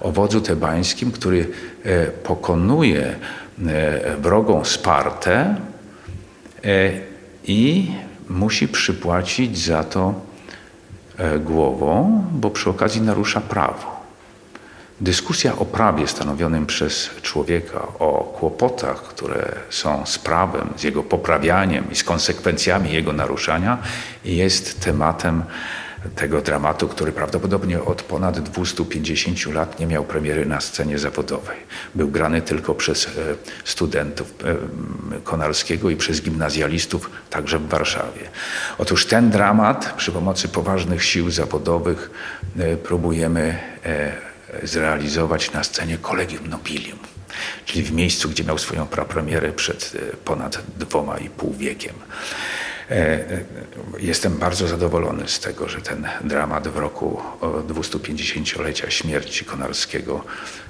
O 0.00 0.12
wodzu 0.12 0.40
tebańskim, 0.40 1.12
który 1.12 1.50
e, 1.84 2.06
pokonuje 2.06 3.16
e, 3.66 4.16
wrogą 4.16 4.64
Spartę 4.64 5.56
i 7.44 7.92
musi 8.28 8.68
przypłacić 8.68 9.58
za 9.58 9.84
to 9.84 10.14
głową, 11.40 12.24
bo 12.32 12.50
przy 12.50 12.70
okazji 12.70 13.00
narusza 13.00 13.40
prawo. 13.40 13.99
Dyskusja 15.00 15.56
o 15.56 15.64
prawie 15.64 16.06
stanowionym 16.06 16.66
przez 16.66 17.10
człowieka, 17.22 17.86
o 17.98 18.34
kłopotach, 18.38 19.02
które 19.02 19.52
są 19.70 20.06
z 20.06 20.18
prawem, 20.18 20.68
z 20.76 20.82
jego 20.82 21.02
poprawianiem 21.02 21.90
i 21.90 21.96
z 21.96 22.04
konsekwencjami 22.04 22.92
jego 22.92 23.12
naruszania, 23.12 23.78
jest 24.24 24.80
tematem 24.80 25.42
tego 26.16 26.40
dramatu, 26.40 26.88
który 26.88 27.12
prawdopodobnie 27.12 27.82
od 27.82 28.02
ponad 28.02 28.40
250 28.40 29.46
lat 29.46 29.80
nie 29.80 29.86
miał 29.86 30.04
premiery 30.04 30.46
na 30.46 30.60
scenie 30.60 30.98
zawodowej. 30.98 31.56
Był 31.94 32.08
grany 32.08 32.42
tylko 32.42 32.74
przez 32.74 33.06
e, 33.06 33.10
studentów 33.64 34.34
e, 34.44 35.20
Konarskiego 35.20 35.90
i 35.90 35.96
przez 35.96 36.22
gimnazjalistów 36.22 37.10
także 37.30 37.58
w 37.58 37.68
Warszawie. 37.68 38.28
Otóż 38.78 39.06
ten 39.06 39.30
dramat 39.30 39.94
przy 39.96 40.12
pomocy 40.12 40.48
poważnych 40.48 41.04
sił 41.04 41.30
zawodowych 41.30 42.10
e, 42.58 42.76
próbujemy 42.76 43.58
zrealizować 44.62 45.52
na 45.52 45.64
scenie 45.64 45.98
Collegium 45.98 46.48
Nobilium, 46.48 46.98
czyli 47.64 47.82
w 47.82 47.92
miejscu, 47.92 48.28
gdzie 48.28 48.44
miał 48.44 48.58
swoją 48.58 48.86
prapremierę 48.86 49.52
przed 49.52 49.92
e, 50.12 50.16
ponad 50.16 50.62
dwoma 50.78 51.18
i 51.18 51.30
pół 51.30 51.52
wiekiem. 51.54 51.94
E, 52.90 52.96
e, 52.96 53.44
jestem 53.98 54.38
bardzo 54.38 54.68
zadowolony 54.68 55.28
z 55.28 55.40
tego, 55.40 55.68
że 55.68 55.80
ten 55.80 56.08
dramat 56.24 56.68
w 56.68 56.76
roku 56.76 57.22
250-lecia 57.68 58.90
śmierci 58.90 59.44
Konarskiego 59.44 60.24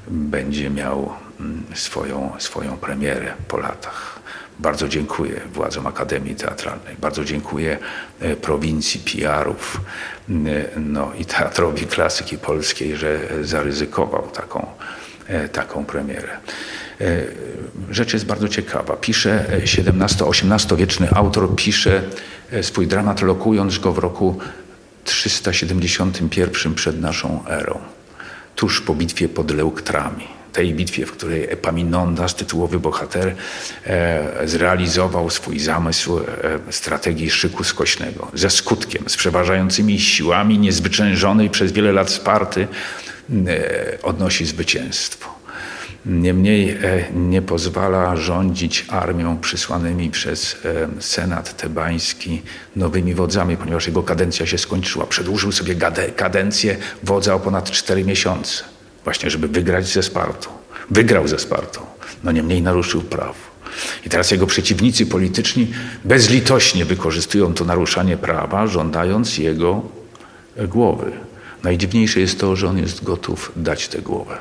będzie 0.08 0.70
miał 0.70 1.12
mm, 1.40 1.64
swoją, 1.74 2.32
swoją 2.38 2.76
premierę 2.76 3.34
po 3.48 3.56
latach. 3.56 4.19
Bardzo 4.62 4.88
dziękuję 4.88 5.40
władzom 5.52 5.86
Akademii 5.86 6.34
Teatralnej, 6.34 6.96
bardzo 7.00 7.24
dziękuję 7.24 7.78
e, 8.20 8.36
prowincji 8.36 9.00
PR-ów 9.00 9.80
no 10.76 11.12
i 11.18 11.24
Teatrowi 11.24 11.86
Klasyki 11.86 12.38
Polskiej, 12.38 12.96
że 12.96 13.18
zaryzykował 13.42 14.30
taką, 14.30 14.66
e, 15.26 15.48
taką 15.48 15.84
premierę. 15.84 16.28
E, 17.00 17.22
rzecz 17.90 18.12
jest 18.12 18.26
bardzo 18.26 18.48
ciekawa. 18.48 18.96
Pisze 18.96 19.46
XVII-XVIII-wieczny 19.48 21.10
autor, 21.10 21.54
pisze 21.56 22.02
swój 22.62 22.86
dramat 22.86 23.22
lokując 23.22 23.78
go 23.78 23.92
w 23.92 23.98
roku 23.98 24.38
371 25.04 26.74
przed 26.74 27.00
naszą 27.00 27.44
erą, 27.48 27.78
tuż 28.56 28.80
po 28.80 28.94
bitwie 28.94 29.28
pod 29.28 29.50
Leuktrami 29.50 30.39
tej 30.52 30.74
bitwie, 30.74 31.06
w 31.06 31.12
której 31.12 31.44
Epaminondas, 31.50 32.34
tytułowy 32.34 32.80
bohater, 32.80 33.34
e, 33.86 34.48
zrealizował 34.48 35.30
swój 35.30 35.58
zamysł 35.58 36.18
e, 36.18 36.22
strategii 36.70 37.30
szyku 37.30 37.64
skośnego 37.64 38.28
ze 38.34 38.50
skutkiem, 38.50 39.04
z 39.06 39.16
przeważającymi 39.16 40.00
siłami 40.00 40.58
niezwyciężonej 40.58 41.50
przez 41.50 41.72
wiele 41.72 41.92
lat 41.92 42.10
Sparty 42.10 42.68
e, 43.46 44.02
odnosi 44.02 44.46
zwycięstwo. 44.46 45.40
Niemniej 46.06 46.78
nie 47.14 47.42
pozwala 47.42 48.16
rządzić 48.16 48.86
armią 48.88 49.38
przysłanymi 49.38 50.10
przez 50.10 50.56
Senat 51.00 51.56
tebański 51.56 52.42
nowymi 52.76 53.14
wodzami, 53.14 53.56
ponieważ 53.56 53.86
jego 53.86 54.02
kadencja 54.02 54.46
się 54.46 54.58
skończyła. 54.58 55.06
Przedłużył 55.06 55.52
sobie 55.52 55.74
kadencję 56.16 56.76
wodza 57.02 57.34
o 57.34 57.40
ponad 57.40 57.70
cztery 57.70 58.04
miesiące. 58.04 58.64
Właśnie, 59.10 59.30
żeby 59.30 59.48
wygrać 59.48 59.86
ze 59.86 60.02
Spartą. 60.02 60.50
Wygrał 60.90 61.28
ze 61.28 61.38
Spartą, 61.38 61.80
no 62.24 62.32
niemniej 62.32 62.62
naruszył 62.62 63.02
prawo. 63.02 63.34
I 64.06 64.08
teraz 64.08 64.30
jego 64.30 64.46
przeciwnicy 64.46 65.06
polityczni 65.06 65.72
bezlitośnie 66.04 66.84
wykorzystują 66.84 67.54
to 67.54 67.64
naruszanie 67.64 68.16
prawa, 68.16 68.66
żądając 68.66 69.38
jego 69.38 69.82
głowy. 70.68 71.12
Najdziwniejsze 71.62 72.20
jest 72.20 72.40
to, 72.40 72.56
że 72.56 72.68
on 72.68 72.78
jest 72.78 73.04
gotów 73.04 73.52
dać 73.56 73.88
tę 73.88 73.98
głowę. 73.98 74.38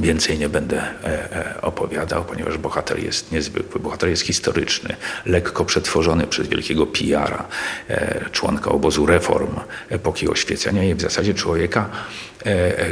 Więcej 0.00 0.38
nie 0.38 0.48
będę 0.48 0.82
e, 0.82 1.56
e, 1.56 1.62
opowiadał, 1.62 2.24
ponieważ 2.24 2.58
bohater 2.58 3.04
jest 3.04 3.32
niezwykły. 3.32 3.80
Bohater 3.80 4.10
jest 4.10 4.22
historyczny, 4.22 4.96
lekko 5.26 5.64
przetworzony 5.64 6.26
przez 6.26 6.48
wielkiego 6.48 6.86
PR-a, 6.86 7.44
e, 7.88 8.24
członka 8.32 8.70
obozu 8.70 9.06
reform 9.06 9.56
epoki 9.88 10.28
oświecenia 10.28 10.84
i 10.84 10.94
w 10.94 11.00
zasadzie 11.00 11.34
człowieka, 11.34 11.90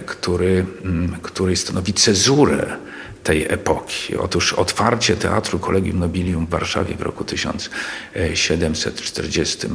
który, 0.06 0.66
mm, 0.84 1.16
który 1.22 1.56
stanowi 1.56 1.94
cezurę 1.94 2.76
tej 3.24 3.46
epoki. 3.48 4.16
Otóż 4.16 4.52
otwarcie 4.52 5.16
Teatru 5.16 5.58
Collegium 5.58 5.98
Nobilium 5.98 6.46
w 6.46 6.50
Warszawie 6.50 6.94
w 6.94 7.02
roku 7.02 7.24
1740 7.24 9.68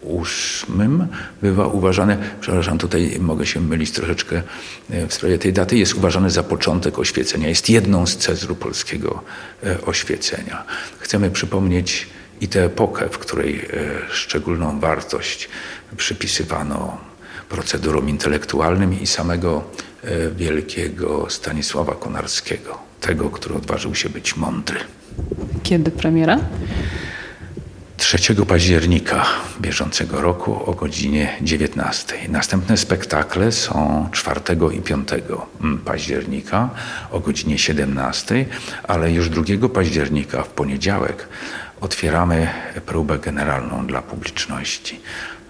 ósmym 0.00 1.06
bywa 1.42 1.66
uważane, 1.66 2.16
przepraszam, 2.40 2.78
tutaj 2.78 3.16
mogę 3.20 3.46
się 3.46 3.60
mylić 3.60 3.90
troszeczkę 3.90 4.42
e, 4.90 5.06
w 5.06 5.14
sprawie 5.14 5.38
tej 5.38 5.52
daty, 5.52 5.76
jest 5.76 5.94
uważany 5.94 6.30
za 6.30 6.42
początek 6.42 6.98
oświecenia. 6.98 7.48
Jest 7.48 7.70
jedną 7.70 8.06
z 8.06 8.16
cezru 8.16 8.56
polskiego 8.56 9.22
e, 9.64 9.80
oświecenia. 9.80 10.64
Chcemy 10.98 11.30
przypomnieć 11.30 12.06
i 12.40 12.48
tę 12.48 12.64
epokę, 12.64 13.08
w 13.08 13.18
której 13.18 13.58
e, 13.58 13.64
szczególną 14.10 14.80
wartość 14.80 15.48
przypisywano 15.96 16.98
procedurom 17.48 18.08
intelektualnym 18.08 19.00
i 19.00 19.06
samego 19.06 19.64
wielkiego 20.36 21.26
Stanisława 21.30 21.94
Konarskiego, 21.94 22.78
tego, 23.00 23.30
który 23.30 23.54
odważył 23.54 23.94
się 23.94 24.08
być 24.08 24.36
mądry. 24.36 24.80
Kiedy 25.62 25.90
premiera? 25.90 26.38
3 27.98 28.34
października 28.46 29.26
bieżącego 29.60 30.20
roku 30.20 30.70
o 30.70 30.74
godzinie 30.74 31.36
19. 31.42 32.14
Następne 32.28 32.76
spektakle 32.76 33.52
są 33.52 34.08
4 34.12 34.40
i 34.76 34.80
5 34.80 35.08
października 35.84 36.70
o 37.10 37.20
godzinie 37.20 37.58
17, 37.58 38.46
ale 38.82 39.12
już 39.12 39.28
2 39.28 39.68
października 39.68 40.42
w 40.42 40.48
poniedziałek 40.48 41.28
otwieramy 41.80 42.48
próbę 42.86 43.18
generalną 43.18 43.86
dla 43.86 44.02
publiczności. 44.02 45.00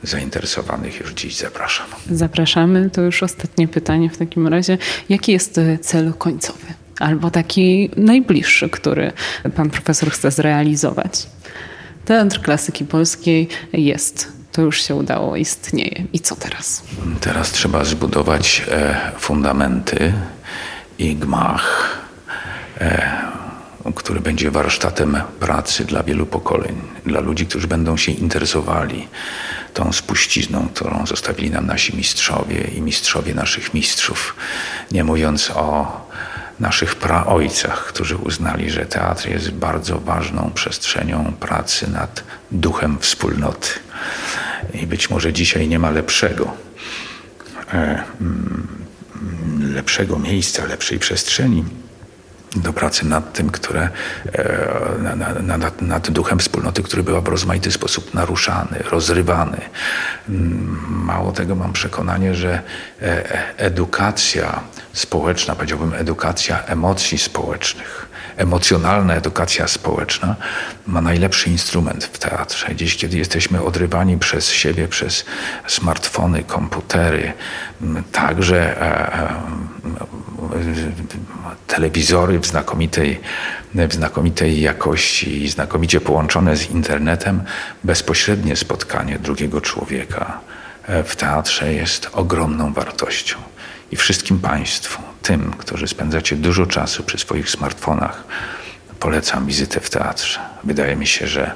Zainteresowanych 0.02 1.00
już 1.00 1.12
dziś 1.12 1.36
zapraszam. 1.36 1.86
Zapraszamy. 2.10 2.90
To 2.90 3.02
już 3.02 3.22
ostatnie 3.22 3.68
pytanie 3.68 4.10
w 4.10 4.16
takim 4.16 4.48
razie. 4.48 4.78
Jaki 5.08 5.32
jest 5.32 5.60
cel 5.80 6.12
końcowy? 6.14 6.66
Albo 6.98 7.30
taki 7.30 7.90
najbliższy, 7.96 8.68
który 8.68 9.12
pan 9.56 9.70
profesor 9.70 10.10
chce 10.10 10.30
zrealizować? 10.30 11.26
Teatr 12.04 12.40
Klasyki 12.40 12.84
Polskiej 12.84 13.48
jest. 13.72 14.32
To 14.52 14.62
już 14.62 14.82
się 14.82 14.94
udało, 14.94 15.36
istnieje. 15.36 16.04
I 16.12 16.20
co 16.20 16.36
teraz? 16.36 16.82
Teraz 17.20 17.52
trzeba 17.52 17.84
zbudować 17.84 18.62
e, 18.70 18.96
fundamenty 19.18 20.12
i 20.98 21.16
gmach, 21.16 21.98
e, 22.80 23.12
który 23.94 24.20
będzie 24.20 24.50
warsztatem 24.50 25.20
pracy 25.40 25.84
dla 25.84 26.02
wielu 26.02 26.26
pokoleń, 26.26 26.76
dla 27.06 27.20
ludzi, 27.20 27.46
którzy 27.46 27.68
będą 27.68 27.96
się 27.96 28.12
interesowali 28.12 29.08
tą 29.74 29.92
spuścizną, 29.92 30.68
którą 30.74 31.06
zostawili 31.06 31.50
nam 31.50 31.66
nasi 31.66 31.96
mistrzowie 31.96 32.60
i 32.76 32.80
mistrzowie 32.80 33.34
naszych 33.34 33.74
mistrzów. 33.74 34.36
Nie 34.90 35.04
mówiąc 35.04 35.50
o 35.54 36.07
naszych 36.60 36.94
praojcach, 36.94 37.86
którzy 37.86 38.16
uznali, 38.16 38.70
że 38.70 38.86
teatr 38.86 39.28
jest 39.28 39.50
bardzo 39.50 39.98
ważną 39.98 40.50
przestrzenią 40.54 41.32
pracy 41.40 41.90
nad 41.90 42.24
duchem 42.50 42.98
wspólnoty. 43.00 43.68
I 44.74 44.86
być 44.86 45.10
może 45.10 45.32
dzisiaj 45.32 45.68
nie 45.68 45.78
ma 45.78 45.90
lepszego, 45.90 46.52
e, 47.72 48.04
mm, 48.20 48.68
lepszego 49.74 50.18
miejsca, 50.18 50.64
lepszej 50.64 50.98
przestrzeni 50.98 51.64
do 52.56 52.72
pracy 52.72 53.06
nad 53.06 53.32
tym, 53.32 53.50
które, 53.50 53.88
e, 54.32 55.42
nad, 55.42 55.82
nad, 55.82 56.10
duchem 56.10 56.38
wspólnoty, 56.38 56.82
który 56.82 57.02
był 57.02 57.22
w 57.22 57.28
rozmaity 57.28 57.72
sposób 57.72 58.14
naruszany, 58.14 58.82
rozrywany. 58.90 59.60
Mm, 60.28 60.78
mało 60.90 61.32
tego, 61.32 61.54
mam 61.54 61.72
przekonanie, 61.72 62.34
że 62.34 62.62
edukacja 63.56 64.60
społeczna, 64.92 65.54
powiedziałbym 65.54 65.94
edukacja 65.94 66.64
emocji 66.64 67.18
społecznych, 67.18 68.08
emocjonalna 68.36 69.14
edukacja 69.14 69.68
społeczna 69.68 70.36
ma 70.86 71.00
najlepszy 71.00 71.50
instrument 71.50 72.04
w 72.04 72.18
teatrze. 72.18 72.76
Dziś, 72.76 72.96
kiedy 72.96 73.18
jesteśmy 73.18 73.62
odrywani 73.62 74.18
przez 74.18 74.50
siebie, 74.50 74.88
przez 74.88 75.24
smartfony, 75.66 76.44
komputery, 76.44 77.32
także 78.12 78.82
e, 78.82 79.28
telewizory 81.66 82.38
w 82.38 82.46
znakomitej, 82.46 83.20
w 83.74 83.94
znakomitej 83.94 84.60
jakości 84.60 85.44
i 85.44 85.48
znakomicie 85.48 86.00
połączone 86.00 86.56
z 86.56 86.70
internetem, 86.70 87.42
bezpośrednie 87.84 88.56
spotkanie 88.56 89.18
drugiego 89.18 89.60
człowieka 89.60 90.40
e, 90.54 90.57
w 91.04 91.16
teatrze 91.16 91.74
jest 91.74 92.10
ogromną 92.12 92.72
wartością. 92.72 93.36
I 93.92 93.96
wszystkim 93.96 94.38
Państwu, 94.38 95.02
tym, 95.22 95.52
którzy 95.58 95.88
spędzacie 95.88 96.36
dużo 96.36 96.66
czasu 96.66 97.02
przy 97.02 97.18
swoich 97.18 97.50
smartfonach, 97.50 98.24
polecam 99.00 99.46
wizytę 99.46 99.80
w 99.80 99.90
teatrze. 99.90 100.40
Wydaje 100.64 100.96
mi 100.96 101.06
się, 101.06 101.26
że 101.26 101.52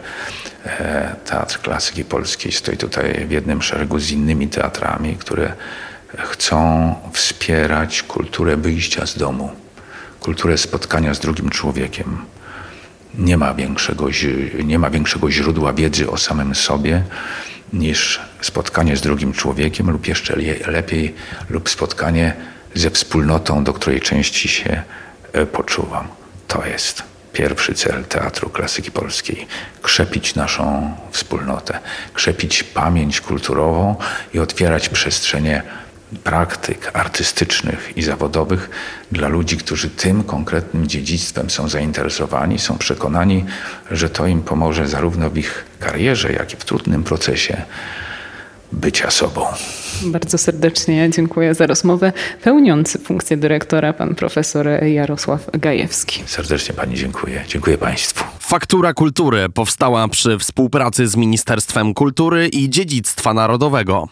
e, 0.64 1.16
Teatr 1.24 1.60
Klasyki 1.60 2.04
Polskiej 2.04 2.52
stoi 2.52 2.76
tutaj 2.76 3.26
w 3.26 3.30
jednym 3.30 3.62
szeregu 3.62 3.98
z 3.98 4.10
innymi 4.10 4.48
teatrami, 4.48 5.16
które 5.16 5.52
chcą 6.18 6.94
wspierać 7.12 8.02
kulturę 8.02 8.56
wyjścia 8.56 9.06
z 9.06 9.18
domu, 9.18 9.50
kulturę 10.20 10.58
spotkania 10.58 11.14
z 11.14 11.20
drugim 11.20 11.50
człowiekiem. 11.50 12.24
Nie 13.14 13.36
ma 13.36 13.54
większego, 13.54 14.06
nie 14.64 14.78
ma 14.78 14.90
większego 14.90 15.30
źródła 15.30 15.72
wiedzy 15.72 16.10
o 16.10 16.16
samym 16.16 16.54
sobie 16.54 17.02
niż 17.72 18.20
spotkanie 18.40 18.96
z 18.96 19.00
drugim 19.00 19.32
człowiekiem, 19.32 19.90
lub 19.90 20.06
jeszcze 20.08 20.36
lepiej, 20.66 21.14
lub 21.50 21.70
spotkanie 21.70 22.34
ze 22.74 22.90
wspólnotą, 22.90 23.64
do 23.64 23.72
której 23.72 24.00
części 24.00 24.48
się 24.48 24.82
e, 25.32 25.46
poczuwam. 25.46 26.08
To 26.48 26.66
jest 26.66 27.02
pierwszy 27.32 27.74
cel 27.74 28.04
Teatru 28.04 28.50
Klasyki 28.50 28.90
Polskiej 28.90 29.46
krzepić 29.82 30.34
naszą 30.34 30.96
wspólnotę, 31.10 31.78
krzepić 32.14 32.62
pamięć 32.62 33.20
kulturową 33.20 33.96
i 34.34 34.38
otwierać 34.38 34.88
przestrzenie 34.88 35.62
praktyk 36.24 36.90
artystycznych 36.94 37.92
i 37.96 38.02
zawodowych 38.02 38.70
dla 39.12 39.28
ludzi, 39.28 39.56
którzy 39.56 39.90
tym 39.90 40.24
konkretnym 40.24 40.86
dziedzictwem 40.86 41.50
są 41.50 41.68
zainteresowani, 41.68 42.58
są 42.58 42.78
przekonani, 42.78 43.44
że 43.90 44.10
to 44.10 44.26
im 44.26 44.42
pomoże 44.42 44.88
zarówno 44.88 45.30
w 45.30 45.38
ich 45.38 45.64
karierze, 45.80 46.32
jak 46.32 46.54
i 46.54 46.56
w 46.56 46.64
trudnym 46.64 47.04
procesie 47.04 47.62
bycia 48.72 49.10
sobą. 49.10 49.46
Bardzo 50.02 50.38
serdecznie 50.38 51.10
dziękuję 51.10 51.54
za 51.54 51.66
rozmowę. 51.66 52.12
Pełniący 52.42 52.98
funkcję 52.98 53.36
dyrektora, 53.36 53.92
pan 53.92 54.14
profesor 54.14 54.68
Jarosław 54.84 55.50
Gajewski. 55.52 56.22
Serdecznie 56.26 56.74
pani 56.74 56.94
dziękuję. 56.94 57.44
Dziękuję 57.48 57.78
państwu. 57.78 58.24
Faktura 58.38 58.94
Kultury 58.94 59.48
powstała 59.48 60.08
przy 60.08 60.38
współpracy 60.38 61.06
z 61.06 61.16
Ministerstwem 61.16 61.94
Kultury 61.94 62.48
i 62.48 62.70
Dziedzictwa 62.70 63.34
Narodowego. 63.34 64.08